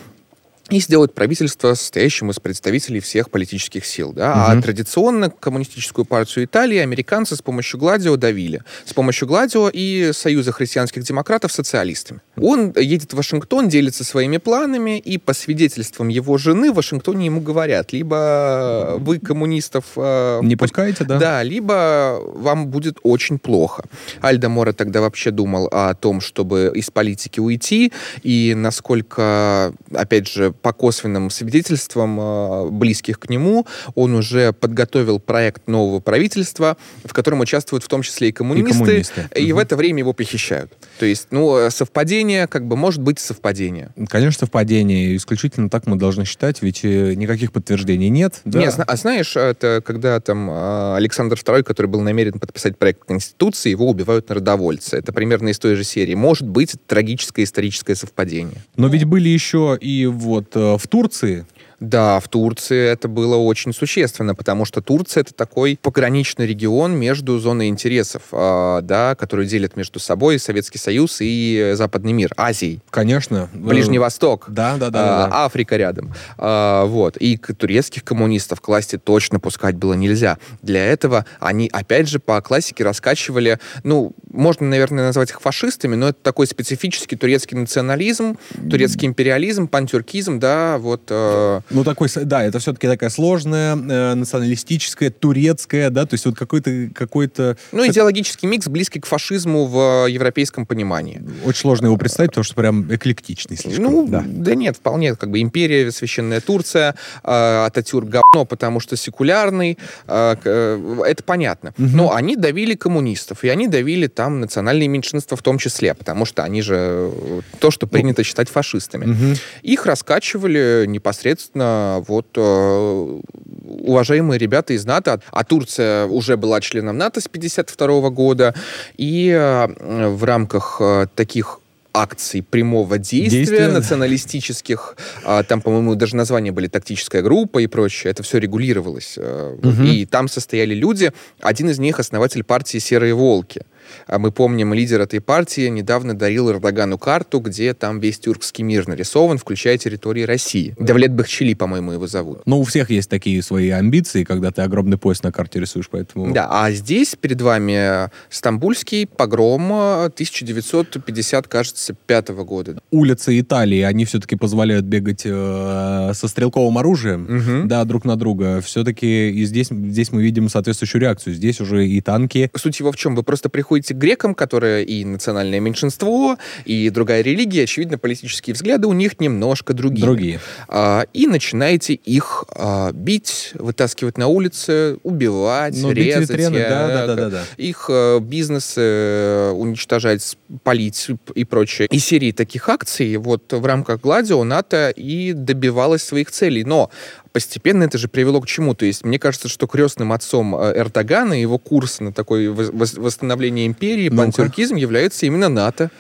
[0.70, 4.12] и сделать правительство, состоящим из представителей всех политических сил.
[4.12, 4.34] Да?
[4.34, 4.58] Мгм.
[4.58, 8.62] А традиционно коммунистическую партию Италии американцы с помощью Гладио давили.
[8.84, 12.20] С помощью Гладио и Союза христианских демократов социалистами.
[12.36, 17.40] Он едет в Вашингтон, делится своими планами, и по свидетельствам его жены в Вашингтоне ему
[17.40, 19.84] говорят, либо вы коммунистов...
[19.96, 21.18] э, Не пускаете, да?
[21.18, 23.84] да, либо вам будет очень плохо.
[24.20, 27.92] Альдо Мора тогда вообще думал о том, чтобы из политики уйти,
[28.22, 35.68] и насколько, опять же, по косвенным свидетельствам э, близких к нему, он уже подготовил проект
[35.68, 39.28] нового правительства, в котором участвуют в том числе и И коммунисты, коммунисты.
[39.34, 39.58] и в Мгм.
[39.62, 40.72] это время его похищают.
[40.98, 43.90] То есть, ну, э, совпадение, как бы, может быть совпадение.
[44.08, 45.16] Конечно, совпадение.
[45.16, 48.40] Исключительно так мы должны считать, ведь э, никаких подтверждений нет.
[48.44, 48.58] да.
[48.60, 50.48] Не, зна- а знаешь, это когда там
[50.94, 54.96] Александр II, который был намерен подписать проект Конституции, его убивают народовольцы.
[54.96, 56.14] Это примерно из той же серии.
[56.14, 58.62] Может быть, трагическое историческое совпадение.
[58.76, 61.46] Но ведь были еще и вот в Турции
[61.80, 67.38] Да, в Турции это было очень существенно, потому что Турция это такой пограничный регион между
[67.38, 73.48] зоной интересов, а, да, который делит между собой Советский Союз и Западный мир, Азией, Конечно.
[73.52, 74.46] Ближний э, Восток.
[74.48, 75.24] Да, да, да.
[75.24, 75.44] А, да.
[75.44, 76.12] Африка рядом.
[76.36, 77.16] А, вот.
[77.16, 80.38] И к- турецких коммунистов к власти точно пускать было нельзя.
[80.62, 86.08] Для этого они, опять же, по классике раскачивали, ну, можно, наверное, назвать их фашистами, но
[86.08, 88.36] это такой специфический турецкий национализм,
[88.68, 91.02] турецкий империализм, пантюркизм, да, вот.
[91.10, 96.36] э, Ну, такой, да, это все-таки такая сложная, э, националистическая, турецкая, да, то есть вот
[96.36, 97.56] какой-то, какой-то...
[97.72, 101.22] ну, идеологический микс, близкий к фашизму в э, европейском понимании.
[101.44, 103.84] Очень сложно его представить, потому что прям эклектичный слишком.
[103.84, 104.24] Ну, да.
[104.26, 104.54] да.
[104.54, 111.02] нет, вполне, как бы империя, священная Турция, э, Ататюрк говно, потому что секулярный, э, э,
[111.06, 111.74] это понятно.
[111.76, 111.96] Мгм.
[111.96, 116.44] Но они давили коммунистов, и они давили там национальные меньшинства в том числе, потому что
[116.44, 119.06] они же э, то, что принято считать фашистами.
[119.06, 119.34] Мгм.
[119.62, 121.57] Их раскачивали непосредственно
[122.06, 123.20] вот э,
[123.68, 128.54] уважаемые ребята из НАТО, а Турция уже была членом НАТО с 52 года,
[128.96, 131.60] и э, в рамках э, таких
[131.94, 133.68] акций прямого действия, Действия.
[133.68, 139.16] националистических, а, там, по-моему, даже названия были «тактическая группа» и прочее, это все регулировалось.
[139.16, 139.84] Мгм.
[139.84, 143.62] И там состояли люди, один из них основатель партии «Серые волки».
[144.06, 148.88] А мы помним, лидер этой партии недавно дарил Эрдогану карту, где там весь тюркский мир
[148.88, 150.74] нарисован, включая территории России.
[150.78, 152.42] Давлет Бахчели, по-моему, его зовут.
[152.46, 156.32] Но у всех есть такие свои амбиции, когда ты огромный пояс на карте рисуешь, поэтому...
[156.32, 162.78] Да, а здесь перед вами Стамбульский погром э, 1950, кажется, пятого года.
[162.90, 167.68] Улицы Италии, они все-таки позволяют бегать э, со стрелковым оружием, Мгм.
[167.68, 168.60] да, друг на друга.
[168.60, 171.34] Все-таки и здесь, здесь мы видим соответствующую реакцию.
[171.34, 172.50] Здесь уже и танки.
[172.56, 173.14] Суть его в чем?
[173.14, 178.86] Вы просто приходите к грекам, которые и национальное меньшинство, и другая религия, очевидно, политические взгляды
[178.86, 180.04] у них немножко другие.
[180.04, 180.40] Другие.
[180.68, 186.30] А, и начинаете их а, бить, вытаскивать на улицы, убивать, Ну, резать.
[186.30, 187.44] витрины, э, да, да, да, да.
[187.56, 191.88] Их э, бизнес э, уничтожать, палить и прочее.
[191.90, 196.64] И серии таких акций вот в рамках Гладио НАТО и добивалась своих целей.
[196.64, 196.90] Но
[197.38, 198.74] постепенно это же привело к чему?
[198.74, 202.72] То есть мне кажется, что крестным отцом э, Эрдогана и его курс на такое вос-
[202.72, 204.22] вос- восстановление империи, Ну-ка.
[204.24, 205.90] пантюркизм является именно НАТО.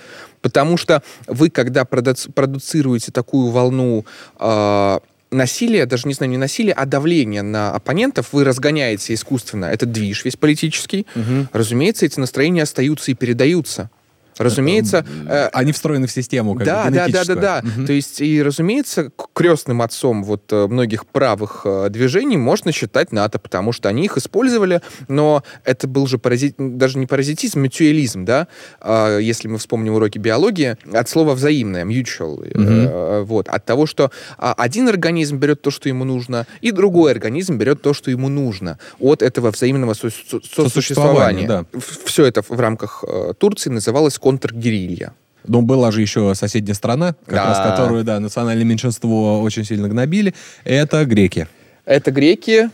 [0.42, 4.04] Потому что вы, когда продуци- продуцируете такую волну
[4.40, 4.98] э,
[5.30, 10.24] насилия, даже не знаю, не насилия, а давления на оппонентов, вы разгоняете искусственно этот движ
[10.24, 11.06] весь политический.
[11.52, 13.90] Разумеется, эти настроения остаются и передаются.
[14.38, 17.60] Разумеется, э, Они встроены в систему, как да, да, да, да, да.
[17.62, 17.86] Мгм.
[17.86, 23.38] То есть, и, разумеется, крестным отцом вот э, многих правых э, движений можно считать НАТО,
[23.38, 28.48] потому что они их использовали, но это был же паразит, даже не паразитизм, мютуализм, да,
[28.80, 33.86] А, если мы вспомним уроки биологии, от слова взаимное, mutual, э, э, вот, от того,
[33.86, 38.10] что а, один организм берет то, что ему нужно, и другой организм берет то, что
[38.10, 41.66] ему нужно, от этого взаимного со- со- Сосуществования, сосуществования.
[42.04, 45.12] Все это в рамках э, Турции называлось контргерилья.
[45.46, 47.44] Но была же еще соседняя страна, как Да.
[47.46, 50.34] раз которую, да, национальное меньшинство очень сильно гнобили.
[50.64, 51.48] Это греки.
[51.86, 52.68] Это греки,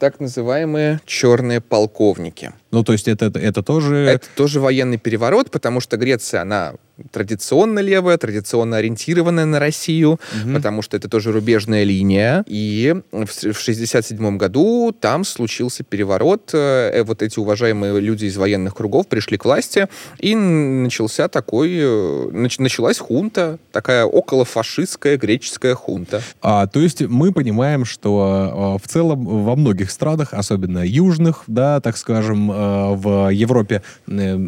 [0.00, 2.50] так называемые черные полковники.
[2.72, 3.94] Ну, то есть это, это тоже...
[3.94, 6.72] Это тоже военный переворот, потому что Греция, она
[7.10, 10.54] традиционно левая, традиционно ориентированная на Россию, Мгм.
[10.54, 12.44] потому что это тоже рубежная линия.
[12.46, 16.50] И в с- в 67 году там случился переворот.
[16.54, 19.86] Э, Вот эти уважаемые люди из военных кругов пришли к власти,
[20.18, 21.70] и начался такой...
[21.78, 26.22] э, нач- Началась хунта, такая околофашистская греческая хунта.
[26.42, 31.80] А, то есть мы понимаем, что э, в целом во многих странах, особенно южных, да,
[31.80, 34.38] так скажем, э, в Европе, э,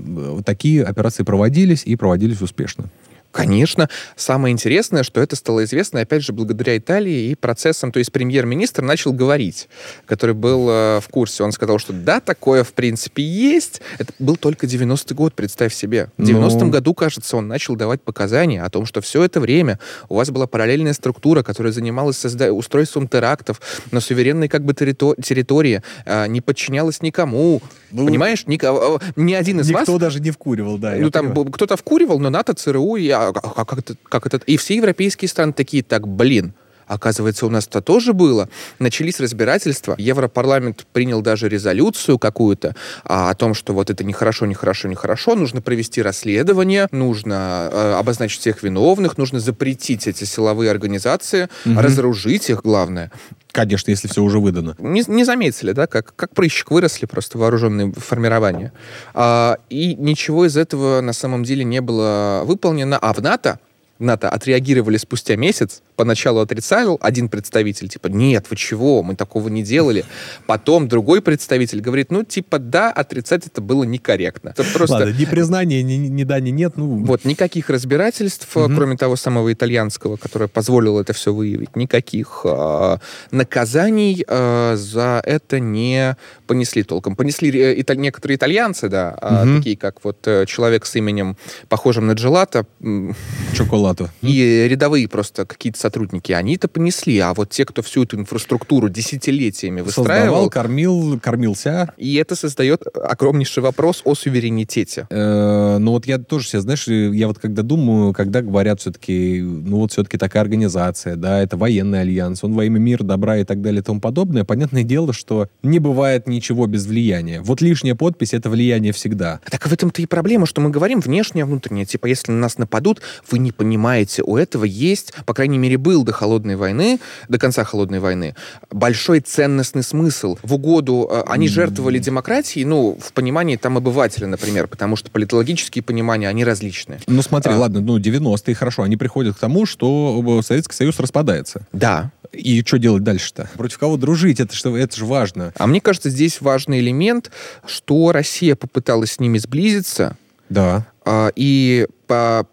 [0.44, 2.84] такие операции проводились и проводились успешно.
[3.33, 3.89] Конечно.
[4.16, 7.93] Самое интересное, что это стало известно, опять же, благодаря Италии и процессам.
[7.93, 9.68] То есть премьер-министр начал говорить,
[10.07, 11.45] который был э, в курсе.
[11.45, 13.81] Он сказал, что да, такое в принципе есть.
[13.99, 16.09] Это был только 90-й год, представь себе.
[16.16, 16.41] В Ну.
[16.47, 19.78] 90-м году, кажется, он начал давать показания о том, что все это время
[20.09, 23.61] у вас была параллельная структура, которая занималась созда- устройством терактов
[23.93, 27.62] на суверенной как бы террито- территории, э, не подчинялась никому.
[27.93, 30.95] Ну, Понимаешь, Нико- э, ни один из вас Никто даже не вкуривал, да.
[30.99, 31.53] ну, там понимаю.
[31.53, 34.39] кто-то вкуривал, но НАТО, ЦРУ, и, а, как, как это, как это...
[34.47, 36.55] И все европейские страны такие, так, блин,
[36.91, 38.49] Оказывается, у нас это тоже было.
[38.80, 39.95] Начались разбирательства.
[39.97, 42.74] Европарламент принял даже резолюцию какую-то
[43.05, 45.36] а, о том, что вот это нехорошо, нехорошо, нехорошо.
[45.36, 52.62] Нужно провести расследование, нужно э, обозначить всех виновных, нужно запретить эти силовые организации, разоружить их,
[52.62, 53.12] главное.
[53.53, 54.74] Конечно, если все уже выдано.
[54.80, 58.72] Не, не заметили, да, как, как прыщик выросли просто вооруженные формирования.
[59.14, 62.99] А, и ничего из этого на самом деле не было выполнено.
[62.99, 63.61] А в НАТО,
[64.01, 69.62] НАТО отреагировали спустя месяц, поначалу отрицал один представитель, типа, нет, вы чего, мы такого не
[69.62, 70.05] делали.
[70.46, 74.51] Потом другой представитель говорит, ну, типа, да, отрицать это было некорректно.
[74.57, 74.96] Это просто...
[74.96, 76.72] Ладно, ни признания, ни, ни да, ни нет.
[76.76, 78.76] Ну, Вот, никаких разбирательств, Мгм.
[78.76, 82.98] кроме того самого итальянского, которое позволило это все выявить, никаких а,
[83.30, 87.14] наказаний а, за это не понесли толком.
[87.16, 89.59] Понесли э, ита- некоторые итальянцы, да, а, Мгм.
[89.59, 91.36] такие как вот э, человек с именем,
[91.68, 93.14] похожим на Джелата, м,
[93.55, 94.09] Чоколату.
[94.22, 98.88] и рядовые просто какие-то сотрудники, они это понесли, а вот те, кто всю эту инфраструктуру
[98.88, 101.93] десятилетиями выстраивал, Создавал, кормил, кормился.
[101.97, 105.09] и это создает огромнейший вопрос о суверенитете.
[105.11, 109.78] Э, ну вот я тоже себе, знаешь, я вот когда думаю, когда говорят все-таки, ну
[109.78, 113.61] вот все-таки такая организация, да, это военный альянс, он во имя мира, добра и так
[113.61, 117.41] далее и тому подобное, понятное дело, что не бывает ничего без влияния.
[117.41, 119.41] Вот лишняя подпись— это влияние всегда.
[119.51, 121.84] Так в этом-то и проблема, что мы говорим внешнее, внутреннее.
[121.84, 126.05] Типа, если на нас нападут, вы не понимаете, у этого есть, по крайней мере, был
[126.05, 128.35] до холодной войны, до конца холодной войны,
[128.70, 130.37] большой ценностный смысл.
[130.43, 135.83] В угоду э, они жертвовали демократией, ну, в понимании там обывателя, например, потому что политологические
[135.83, 137.01] понимания, они различные.
[137.07, 137.59] Ну смотри, А.
[137.59, 141.66] ладно, ну 90-е, хорошо, они приходят к тому, что э, Советский Союз распадается.
[141.72, 142.11] Да.
[142.33, 143.49] И что делать дальше-то?
[143.55, 144.39] Против кого дружить?
[144.39, 145.53] Это, что, это же важно.
[145.59, 147.31] А мне кажется, здесь важный элемент,
[147.66, 150.16] что Россия попыталась с ними сблизиться,
[150.49, 150.87] Да.
[151.05, 151.86] А, И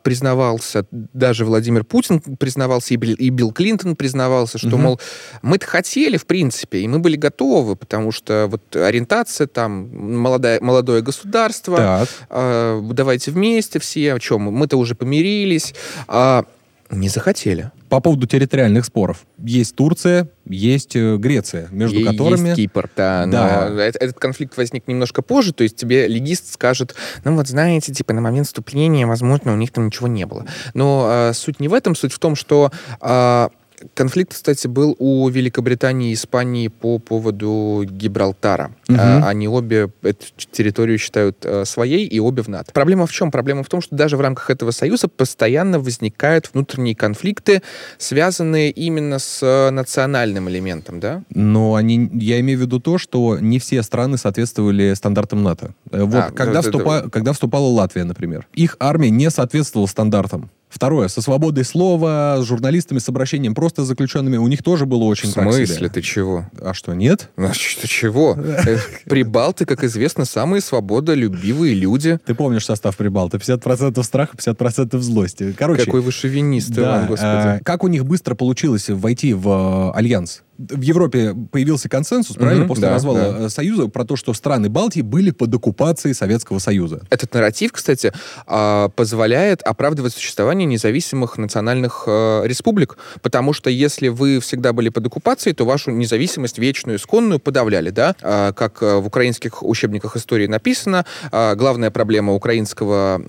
[0.04, 4.82] признавался, даже Владимир Путин признавался, и Билл, и Билл Клинтон признавался, что, Мгм.
[4.82, 5.00] мол,
[5.42, 9.90] мы-то хотели, в принципе, и мы были готовы, потому что вот ориентация там,
[10.20, 12.10] молодая, молодое государство, Так.
[12.30, 15.74] а, давайте вместе все, о чем, мы-то уже помирились,
[16.08, 16.46] а
[16.90, 17.72] не захотели.
[17.90, 19.26] По поводу территориальных споров.
[19.38, 22.50] Есть Турция, есть э, Греция, между И которыми...
[22.50, 23.26] Есть Кипр, да.
[23.26, 23.70] Да.
[23.70, 27.94] Но эт- этот конфликт возник немножко позже, то есть тебе легист скажет, ну вот знаете,
[27.94, 30.46] типа на момент вступления, возможно, у них там ничего не было.
[30.74, 32.72] Но э, суть не в этом, суть в том, что
[33.02, 33.50] э,
[33.94, 38.76] конфликт, кстати, был у Великобритании и Испании по поводу Гибралтара.
[38.90, 42.72] Э, они обе эту территорию считают э, своей и обе в НАТО.
[42.74, 43.32] Проблема в чем?
[43.32, 47.62] Проблема в том, что даже в рамках этого союза постоянно возникают внутренние конфликты,
[47.98, 51.24] связанные именно с э, национальным элементом, да?
[51.34, 55.74] Но они, я имею в виду то, что не все страны соответствовали стандартам НАТО.
[55.92, 57.10] Э, Вот А, когда, да, да, вступа- да.
[57.10, 60.50] когда вступала Латвия, например, их армия не соответствовала стандартам.
[60.70, 65.04] Второе, со свободой слова, с журналистами, с обращением просто с заключенными, у них тоже было
[65.06, 65.44] очень В себе.
[65.44, 66.46] смысле, ты чего?
[66.62, 67.30] А что, нет?
[67.38, 68.36] Ну, что, чего?
[68.38, 72.20] Э, Прибалты, как известно, самые свободолюбивые люди.
[72.26, 73.38] Ты помнишь состав Прибалта?
[73.38, 75.56] 50% страха, 50% злости.
[75.58, 77.64] Короче, Какой вы шовинист, Да, Иван, э, господи.
[77.64, 79.48] как у них быстро получилось войти в
[79.94, 80.44] э, альянс?
[80.58, 83.46] В Европе появился консенсус, правильно, Мгм, после да, развала да.
[83.46, 87.02] э, Союза, про то, что страны Балтии были под оккупацией Советского Союза.
[87.12, 88.12] Этот нарратив, кстати,
[88.48, 95.06] а, позволяет оправдывать существование независимых национальных э, республик, потому что если вы всегда были под
[95.06, 98.16] оккупацией, то вашу независимость вечную, исконную подавляли, да?
[98.22, 103.22] А, Как э, в украинских учебниках истории написано, а, главная проблема украинского,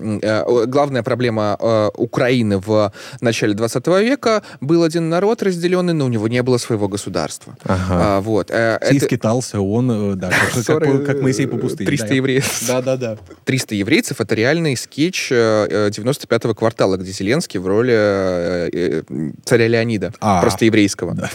[0.65, 1.57] главная проблема
[1.95, 6.87] Украины в начале 20 века был один народ разделенный, но у него не было своего
[6.87, 7.18] государства.
[7.23, 7.55] Государство.
[7.63, 8.17] Ага.
[8.17, 8.49] А, вот.
[8.51, 11.85] э, И это- скитался он, э, да, как, как- Ссоры, как Моисей по пустыне.
[11.87, 12.63] 300 да, евреев.
[12.67, 13.17] Да-да-да.
[13.45, 19.03] 300 еврейцев— это реальный скетч э, 95-го квартала, где Зеленский в роли э, э,
[19.45, 20.41] царя Леонида, А.
[20.41, 21.15] просто еврейского.
[21.21, 21.29] А,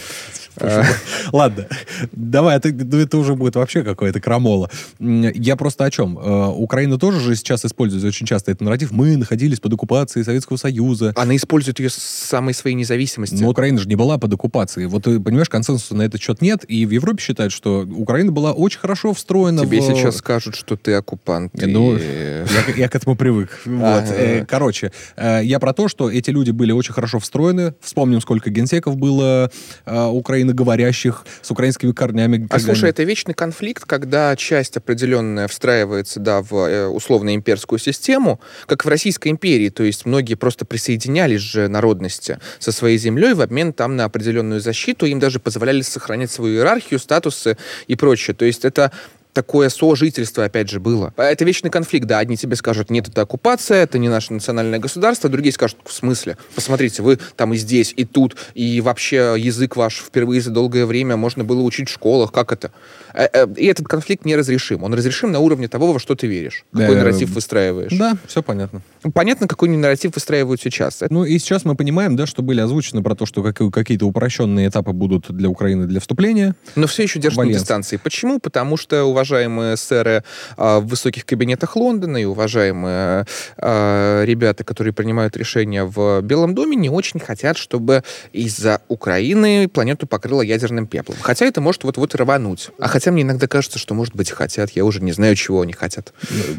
[1.33, 1.67] Ладно,
[2.13, 4.71] давай, это, ну, это уже будет вообще какое-то крамола.
[4.99, 6.19] Я просто о чем?
[6.19, 8.93] Э, Украина тоже же сейчас использует очень часто этот нарратив.
[8.93, 11.13] Мы находились под оккупацией Советского Союза.
[11.17, 13.35] Она использует ее с самой своей независимости.
[13.43, 14.87] Но Украина же не была под оккупацией.
[14.87, 16.65] Вот, ты понимаешь, консенсуса на этот счет нет.
[16.69, 19.83] И в Европе считают, что Украина была очень хорошо встроена Тебе в...
[19.85, 21.53] сейчас скажут, что ты оккупант.
[21.55, 23.61] Ну, и- Я, к- я к этому привык.
[23.65, 23.85] Вот.
[23.85, 24.15] Ага.
[24.15, 27.75] Э, Короче, э, я про то, что эти люди были очень хорошо встроены.
[27.81, 29.51] Вспомним, сколько генсеков было
[29.87, 30.05] э,
[30.45, 32.47] украиноговорящих с украинскими корнями.
[32.51, 38.41] А слушай, они- это вечный конфликт, когда часть определенная встраивается, да, в э, условно-имперскую систему,
[38.67, 43.41] как в Российской империи, то есть многие просто присоединялись же народности со своей землей в
[43.41, 48.35] обмен там на определенную защиту, им даже позволяли сохранять свою иерархию, статусы и прочее.
[48.35, 48.93] То есть это
[49.35, 51.12] такое сожительство, опять же, было.
[51.16, 52.20] А Это вечный конфликт, да.
[52.20, 56.39] Одни тебе скажут, нет, это оккупация, это не наше национальное государство, другие скажут, в смысле?
[56.55, 61.16] Посмотрите, вы там и здесь, и тут, и вообще язык ваш впервые за долгое время
[61.16, 62.70] можно было учить в школах, как это?
[63.12, 64.82] Э, э, И этот конфликт неразрешим.
[64.82, 66.64] Он разрешим на уровне того, во что ты веришь.
[66.72, 67.93] Какой нарратив выстраиваешь.
[67.93, 68.82] Да, все понятно.
[69.12, 71.03] Понятно, какой нарратив выстраивают сейчас.
[71.11, 74.68] Ну и сейчас мы понимаем, да, что были озвучены про то, что как- какие-то упрощенные
[74.68, 76.55] этапы будут для Украины для вступления.
[76.76, 77.97] Но все еще держат на дистанции.
[77.97, 78.39] Почему?
[78.39, 80.22] Потому что уважаемые сэры
[80.57, 83.25] а, в высоких кабинетах Лондона и уважаемые
[83.57, 88.03] а, ребята, которые принимают решения в Белом доме, не очень хотят, чтобы
[88.33, 91.16] из-за Украины планету покрыло ядерным пеплом.
[91.22, 92.68] Хотя это может вот-вот рвануть.
[92.79, 94.70] А хотя мне иногда кажется, что, может быть, хотят.
[94.70, 96.12] Я уже не знаю, чего они хотят.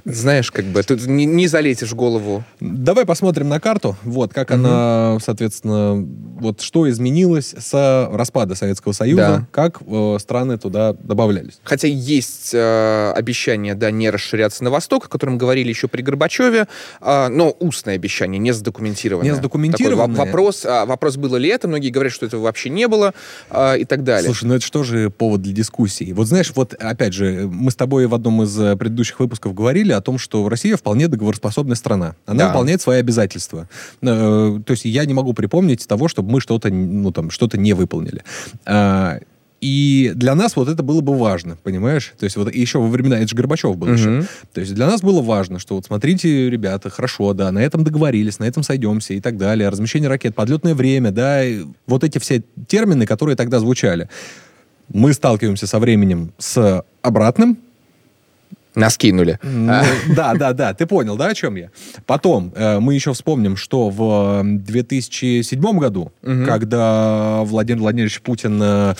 [0.06, 2.44] Знаешь, как бы, тут не, не залезешь в голову.
[2.60, 3.96] Давай посмотрим на карту.
[4.04, 6.04] Вот, как она, соответственно,
[6.40, 9.48] вот что изменилось с распада Советского Союза, Да.
[9.52, 11.60] как э, страны туда добавлялись.
[11.64, 16.68] Хотя есть э, обещание, да, не расширяться на восток, о котором говорили еще при Горбачеве,
[17.02, 19.30] а, но устное обещание, не задокументированное.
[19.32, 20.08] Не задокументированное?
[20.08, 23.14] Такой во- вопрос, а, вопрос, было ли это, многие говорят, что этого вообще не было
[23.50, 24.26] а, и так далее.
[24.26, 26.12] Слушай, ну это что же повод для дискуссии?
[26.14, 29.92] Вот знаешь, вот опять же, мы с тобой в одном из э, предыдущих выпусков говорили
[29.92, 32.16] о том, что Россия вполне договороспособная страна.
[32.26, 32.48] Она Да.
[32.50, 33.68] выполняет свои обязательства.
[34.02, 37.74] Э, То есть я не могу припомнить того, чтобы мы что-то, ну там, что-то не
[37.74, 38.24] выполнили.
[38.66, 39.20] А,
[39.66, 42.14] И для нас вот это было бы важно, понимаешь?
[42.20, 44.10] То есть вот еще во времена, это же Горбачев был еще.
[44.10, 44.28] Мгм.
[44.54, 48.38] То есть для нас было важно, что вот смотрите, ребята, хорошо, да, на этом договорились,
[48.38, 49.70] на этом сойдемся и так далее.
[49.70, 51.42] Размещение ракет, подлетное время, да,
[51.88, 54.08] вот эти все термины, которые тогда звучали.
[54.94, 57.58] Мы сталкиваемся со временем с обратным.
[58.76, 59.40] Нас кинули.
[59.42, 59.82] Ну,
[60.16, 61.72] Да, да, да, ты понял, да, о чем я?
[62.06, 68.96] Потом э, мы еще вспомним, что в э, 2007 году, когда Владимир Владимирович Путин э,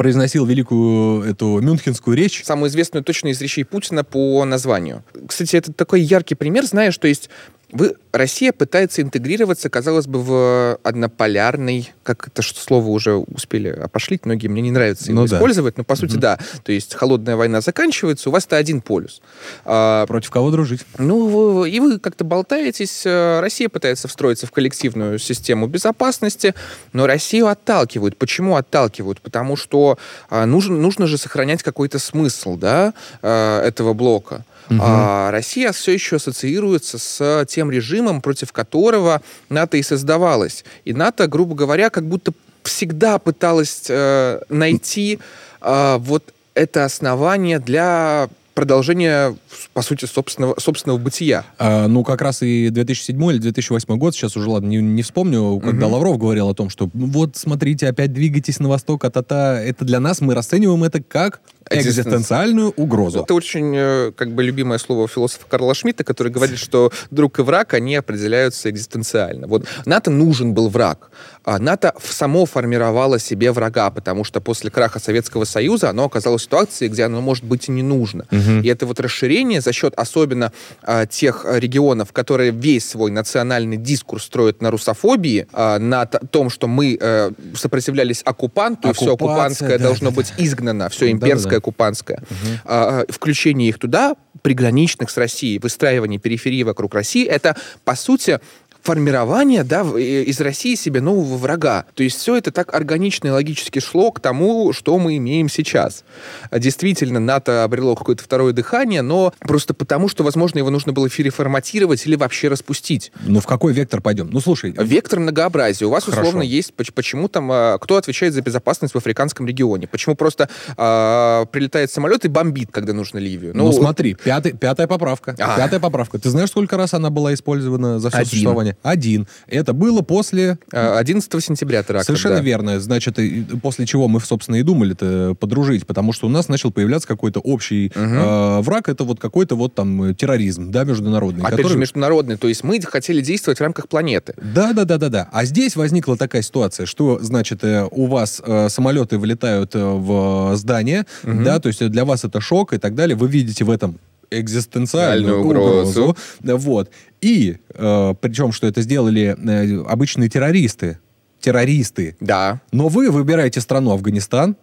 [0.00, 5.04] произносил великую эту мюнхенскую речь, Самую известную точно из речей Путина по названию.
[5.26, 7.28] Кстати, это такой яркий пример, знаешь, то есть
[7.72, 14.26] вы, Россия пытается интегрироваться, казалось бы, в однополярный, как это что слово уже успели опошлить,
[14.26, 15.36] многие мне не нравится его Ну да.
[15.36, 16.38] использовать, но по сути да.
[16.64, 19.20] То есть холодная война заканчивается, у вас-то один полюс.
[19.64, 20.80] А, против кого дружить?
[20.98, 23.02] Ну, и вы как-то болтаетесь.
[23.04, 26.54] э, Россия пытается встроиться в коллективную систему безопасности,
[26.92, 28.16] но Россию отталкивают.
[28.16, 29.20] Почему отталкивают?
[29.20, 29.98] Потому что
[30.28, 34.44] а, нужно, нужно же сохранять какой-то смысл да, э, этого блока.
[34.78, 40.64] А Россия все еще ассоциируется с тем режимом, против которого НАТО и создавалась.
[40.84, 45.18] И НАТО, грубо говоря, как будто всегда пыталась э, найти
[45.60, 49.34] э, вот это основание для продолжения,
[49.72, 51.44] по сути, собственного, собственного бытия.
[51.58, 55.58] А, ну, как раз и 2007 или 2008 год, сейчас уже, ладно, не, не вспомню,
[55.60, 55.94] когда Мгм.
[55.94, 59.62] Лавров говорил о том, что ну, вот, смотрите, опять двигайтесь на восток, а-та-та.
[59.62, 61.40] Это для нас, мы расцениваем это как
[61.70, 63.22] экзистенциальную угрозу.
[63.22, 67.42] Это очень, э, как бы, любимое слово философа Карла Шмидта, который говорит, что друг и
[67.42, 69.46] враг, они определяются экзистенциально.
[69.46, 71.10] Вот НАТО нужен был враг.
[71.44, 76.44] А НАТО само формировало себе врага, потому что после краха Советского Союза оно оказалось в
[76.44, 78.26] ситуации, где оно, может быть, и не нужно.
[78.62, 80.52] И это вот расширение за счет особенно
[80.82, 86.50] а, тех а, регионов, которые весь свой национальный дискурс строят на русофобии, а, на том,
[86.50, 91.06] что мы э, сопротивлялись оккупанту, и все Оккупация, оккупантское да, должно да, быть изгнано, все
[91.12, 91.59] Да-да-да.
[91.60, 92.22] Имперское оккупантское.
[92.64, 98.40] А, а, включение их туда, приграничных с Россией, выстраивание периферии вокруг России, это, по сути,
[98.82, 101.84] формирования, да, из России себе нового врага.
[101.94, 106.04] То есть все это так органично и логически шло к тому, что мы имеем сейчас.
[106.52, 112.06] Действительно, НАТО обрело какое-то второе дыхание, но просто потому, что, возможно, его нужно было переформатировать
[112.06, 113.12] или вообще распустить.
[113.24, 114.30] Ну, в какой вектор пойдем?
[114.30, 114.74] Ну, слушай...
[114.76, 115.86] Вектор многообразия.
[115.86, 116.22] У вас, Хорошо.
[116.22, 116.72] условно, есть...
[116.74, 117.50] Почему там...
[117.52, 119.86] А, кто отвечает за безопасность в африканском регионе?
[119.86, 123.52] Почему просто а, прилетает самолет и бомбит, когда нужно Ливию?
[123.54, 125.34] Ну, ну смотри, пятый, пятая поправка.
[125.38, 125.56] А.
[125.56, 126.18] Пятая поправка.
[126.18, 128.30] Ты знаешь, сколько раз она была использована за все Один.
[128.30, 128.69] существование?
[128.82, 129.26] Один.
[129.46, 130.58] Это было после...
[130.72, 132.06] 11 а, сентября теракта.
[132.06, 132.42] Совершенно да.
[132.42, 132.80] верно.
[132.80, 133.18] Значит,
[133.62, 137.92] после чего мы, собственно, и думали-то подружить, потому что у нас начал появляться какой-то общий
[137.94, 138.04] угу.
[138.04, 141.42] э, враг, это вот какой-то вот там терроризм, да, международный.
[141.42, 141.72] Опять который...
[141.72, 142.36] же, международный.
[142.36, 144.34] То есть мы хотели действовать в рамках планеты.
[144.36, 145.28] Да, да, да, да, да.
[145.32, 150.56] А здесь возникла такая ситуация, что, значит, э, у вас э, самолеты вылетают э, в
[150.56, 151.42] здание, угу.
[151.44, 153.16] да, то есть для вас это шок и так далее.
[153.16, 153.98] Вы видите в этом
[154.30, 156.14] экзистенциальную угрозу.
[156.14, 156.16] угрозу.
[156.42, 156.90] Вот.
[157.20, 160.98] И, э, причем, что это сделали э, обычные террористы.
[161.40, 162.16] Террористы.
[162.20, 162.60] Да.
[162.72, 164.56] Но вы выбираете страну Афганистан,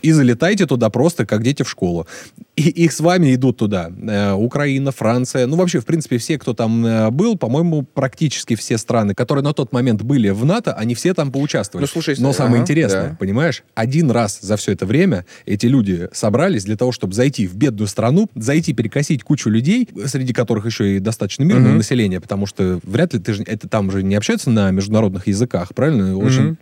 [0.00, 2.06] и залетайте туда просто, как дети в школу.
[2.54, 3.90] И их с вами идут туда.
[4.06, 8.76] Э, Украина, Франция, ну вообще, в принципе, все, кто там э, был, по-моему, практически все
[8.76, 11.84] страны, которые на тот момент были в НАТО, они все там поучаствовали.
[11.84, 13.16] Ну, слушай, Но самое ага, интересное, да.
[13.18, 17.54] понимаешь, один раз за все это время эти люди собрались для того, чтобы зайти в
[17.54, 21.78] бедную страну, зайти перекосить кучу людей, среди которых еще и достаточно мирное угу.
[21.78, 25.74] население, потому что вряд ли ты же, это там же не общаются на международных языках,
[25.74, 26.18] правильно?
[26.18, 26.58] Очень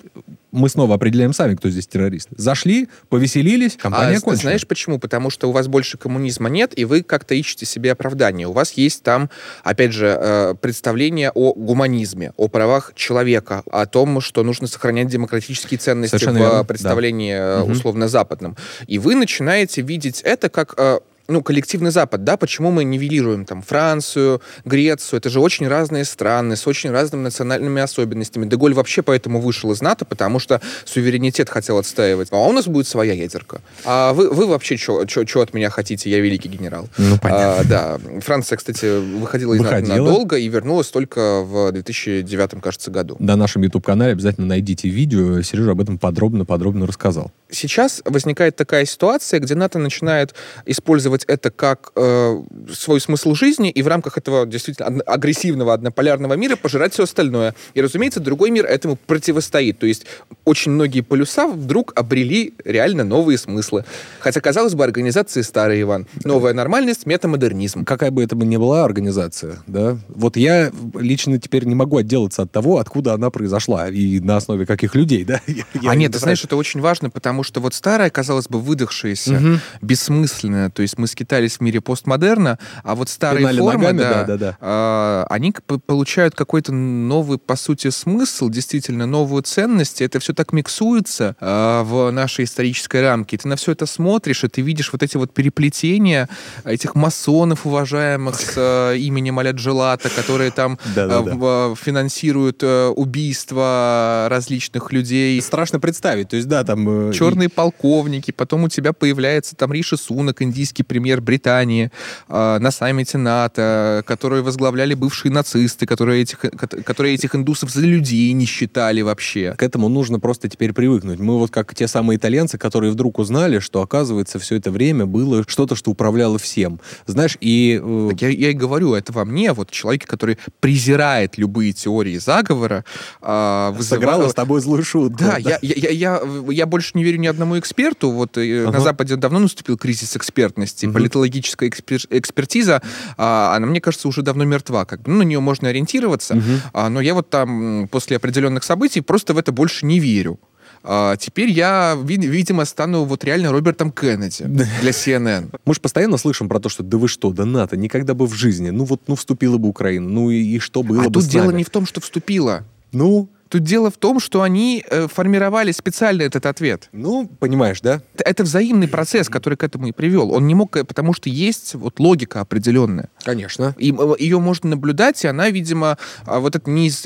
[0.53, 2.29] мы снова определяем сами, кто здесь террорист.
[2.37, 4.41] Зашли, повеселились, компания а, кончилась.
[4.41, 4.99] Знаешь почему?
[4.99, 8.47] Потому что у вас больше коммунизма нет, и вы как-то ищете себе оправдание.
[8.47, 9.31] У вас есть там,
[9.63, 15.79] опять же, э, представление о гуманизме, о правах человека, о том, что нужно сохранять демократические
[15.79, 16.65] ценности Совершенно в верно.
[16.65, 17.61] представлении да.
[17.61, 18.57] Э, условно-западном.
[18.87, 21.01] И вы начинаете видеть это как э,
[21.31, 26.57] ну, коллективный Запад, да, почему мы нивелируем там Францию, Грецию, это же очень разные страны
[26.57, 28.47] с очень разными национальными особенностями.
[28.47, 32.29] Деголь вообще поэтому вышел из НАТО, потому что суверенитет хотел отстаивать.
[32.31, 33.61] А у нас будет своя ядерка.
[33.85, 36.11] А вы, вы вообще что от меня хотите?
[36.11, 36.89] Я великий генерал.
[36.99, 37.61] Ну, понятно.
[37.61, 38.21] А, да.
[38.21, 43.17] Франция, кстати, выходила из НАТО надолго и вернулась только в 2009, кажется, году.
[43.19, 45.43] На нашем YouTube-канале обязательно найдите видео.
[45.43, 47.33] Сережа об этом подробно-подробно рассказал.
[47.51, 50.35] Сейчас возникает такая ситуация, где НАТО начинает
[50.67, 52.43] использовать использовать это как э,
[52.73, 57.55] свой смысл жизни и в рамках этого действительно агрессивного однополярного мира пожирать все остальное.
[57.75, 59.79] И, разумеется, другой мир этому противостоит.
[59.79, 60.07] То есть
[60.45, 63.85] очень многие полюса вдруг обрели реально новые смыслы.
[64.21, 66.07] Хотя, казалось бы, организации старые, Иван.
[66.25, 67.85] Новая нормальность, метамодернизм.
[67.85, 72.53] Какая бы это ни была организация, да, вот я лично теперь не могу отделаться от
[72.53, 75.41] того, откуда она произошла и на основе каких людей, да.
[75.47, 79.37] Я, а нет, ты знаешь, это очень важно, потому что вот старая, казалось бы, выдохшаяся,
[79.37, 79.59] угу.
[79.83, 84.25] бессмысленная, то есть мы скитались в мире постмодерна, а вот старые Пинали формы, ногами, да,
[84.25, 85.27] да, да, да.
[85.29, 85.53] они
[85.87, 90.01] получают какой-то новый, по сути, смысл, действительно новую ценность.
[90.01, 93.37] Это все так миксуется а, в нашей исторической рамке.
[93.37, 96.29] ты на все это смотришь, и ты видишь вот эти вот переплетения
[96.65, 105.41] этих масонов уважаемых с а, именем Аля Джелата, которые там а, финансируют убийства различных людей.
[105.43, 106.29] Страшно представить.
[106.29, 107.11] То есть, да, там...
[107.11, 111.91] Э, Черные полковники, потом у тебя появляется там Риши Сунок, индийский премьер Британии
[112.29, 118.33] э, на саммите НАТО, которые возглавляли бывшие нацисты, которые этих, которые этих индусов за людей
[118.33, 119.55] не считали вообще.
[119.57, 121.19] К этому нужно просто теперь привыкнуть.
[121.19, 125.45] Мы вот как те самые итальянцы, которые вдруг узнали, что, оказывается, все это время было
[125.47, 126.81] что-то, что управляло всем.
[127.07, 127.81] Знаешь, и...
[127.83, 128.09] Э...
[128.11, 132.85] Так я, я и говорю, это во мне, вот человек, который презирает любые теории заговора,
[133.23, 134.01] э, вызывало...
[134.01, 135.19] Сыграла с тобой злую шутку.
[135.19, 135.39] Да, да.
[135.39, 138.11] Я, я, я, я больше не верю ни одному эксперту.
[138.11, 138.71] Вот uh-huh.
[138.71, 140.85] на Западе давно наступил кризис экспертности есть.
[140.85, 140.95] И угу.
[140.95, 142.83] политологическая экспер- экспертиза,
[143.17, 144.85] а, она, мне кажется, уже давно мертва.
[144.85, 146.45] Как бы, ну, на нее можно ориентироваться, угу.
[146.73, 150.39] а, но я вот там после определенных событий просто в это больше не верю.
[150.83, 155.55] А, теперь я, видимо, стану вот реально Робертом Кеннеди для CNN.
[155.67, 158.35] Мы же постоянно слышим про то, что да вы что, да НАТО, никогда бы в
[158.35, 161.25] жизни, ну вот, ну вступила бы Украина, ну и, и что было а бы тут
[161.27, 162.65] дело не в том, что вступила.
[162.93, 163.29] Ну?
[163.51, 166.89] Тут дело в том, что они э, формировали специально этот ответ.
[166.93, 168.01] Ну, понимаешь, да?
[168.15, 170.31] Это, это взаимный процесс, который к этому и привел.
[170.31, 173.09] Он не мог, э, потому что есть вот логика определенная.
[173.25, 173.75] Конечно.
[173.77, 177.01] И э, ее можно наблюдать, и она, видимо, а, вот эта неиз,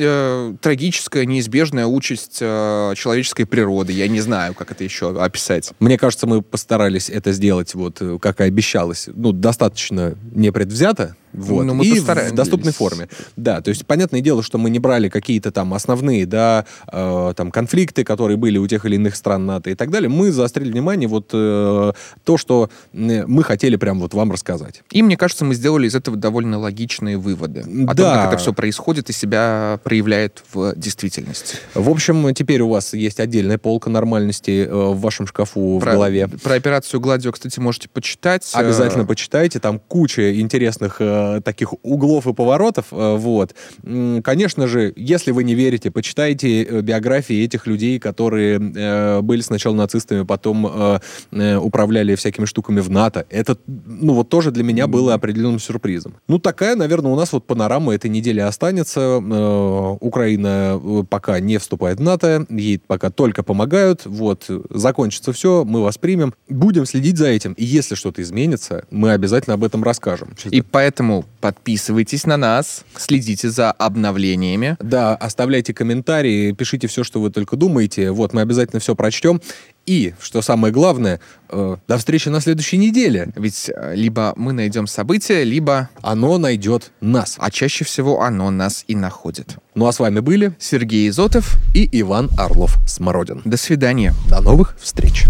[0.60, 3.94] трагическая, неизбежная участь человеческой природы.
[3.94, 5.72] Я не знаю, как это еще описать.
[5.80, 11.64] Мне кажется, мы постарались это сделать, вот как и обещалось, ну, достаточно непредвзято, Вот.
[11.64, 13.08] Ну, мы и в доступной форме.
[13.36, 17.50] Да, то есть понятное дело, что мы не брали какие-то там основные, да, э, там
[17.50, 20.08] конфликты, которые были у тех или иных стран НАТО и так далее.
[20.08, 21.92] Мы заострили внимание вот э,
[22.24, 24.82] то, что мы хотели прям вот вам рассказать.
[24.90, 28.14] И мне кажется, мы сделали из этого довольно логичные выводы о том, Да.
[28.24, 31.56] как это все происходит и себя проявляет в действительности.
[31.74, 35.94] В общем, теперь у вас есть отдельная полка нормальности э, в вашем шкафу Про, в
[35.94, 36.28] голове.
[36.28, 38.48] про операцию Гладио, кстати, можете почитать.
[38.54, 41.04] Обязательно Э, почитайте, там куча интересных э,
[41.44, 43.54] таких углов и поворотов, э, вот.
[44.22, 49.74] Конечно же, если вы не верите, почитайте э, биографии этих людей, которые э, были сначала
[49.74, 50.98] нацистами, потом э,
[51.32, 53.26] э, управляли всякими штуками в НАТО.
[53.30, 56.14] Это, ну, вот тоже для меня было определенным сюрпризом.
[56.28, 59.00] Ну, такая, наверное, у нас вот панорама этой недели останется.
[59.00, 64.02] Э, Украина э, пока не вступает в НАТО, ей пока только помогают.
[64.04, 66.34] Вот, закончится все, мы вас примем.
[66.48, 67.52] Будем следить за этим.
[67.52, 70.34] И если что-то изменится, мы обязательно об этом расскажем.
[70.50, 74.76] И поэтому подписывайтесь на нас, следите за обновлениями.
[74.80, 78.10] Да, оставляйте комментарии, пишите все, что вы только думаете.
[78.10, 79.40] Вот, мы обязательно все прочтем.
[79.86, 83.28] И, что самое главное, э, до встречи на следующей неделе.
[83.36, 85.90] Ведь э, либо мы найдем событие, либо...
[86.00, 87.36] Оно найдет нас.
[87.38, 89.58] А чаще всего оно нас и находит.
[89.74, 91.56] Ну а с вами были Сергей Изотов.
[91.74, 93.42] и Иван Орлов Смородин.
[93.44, 94.14] До свидания.
[94.30, 95.24] До новых встреч.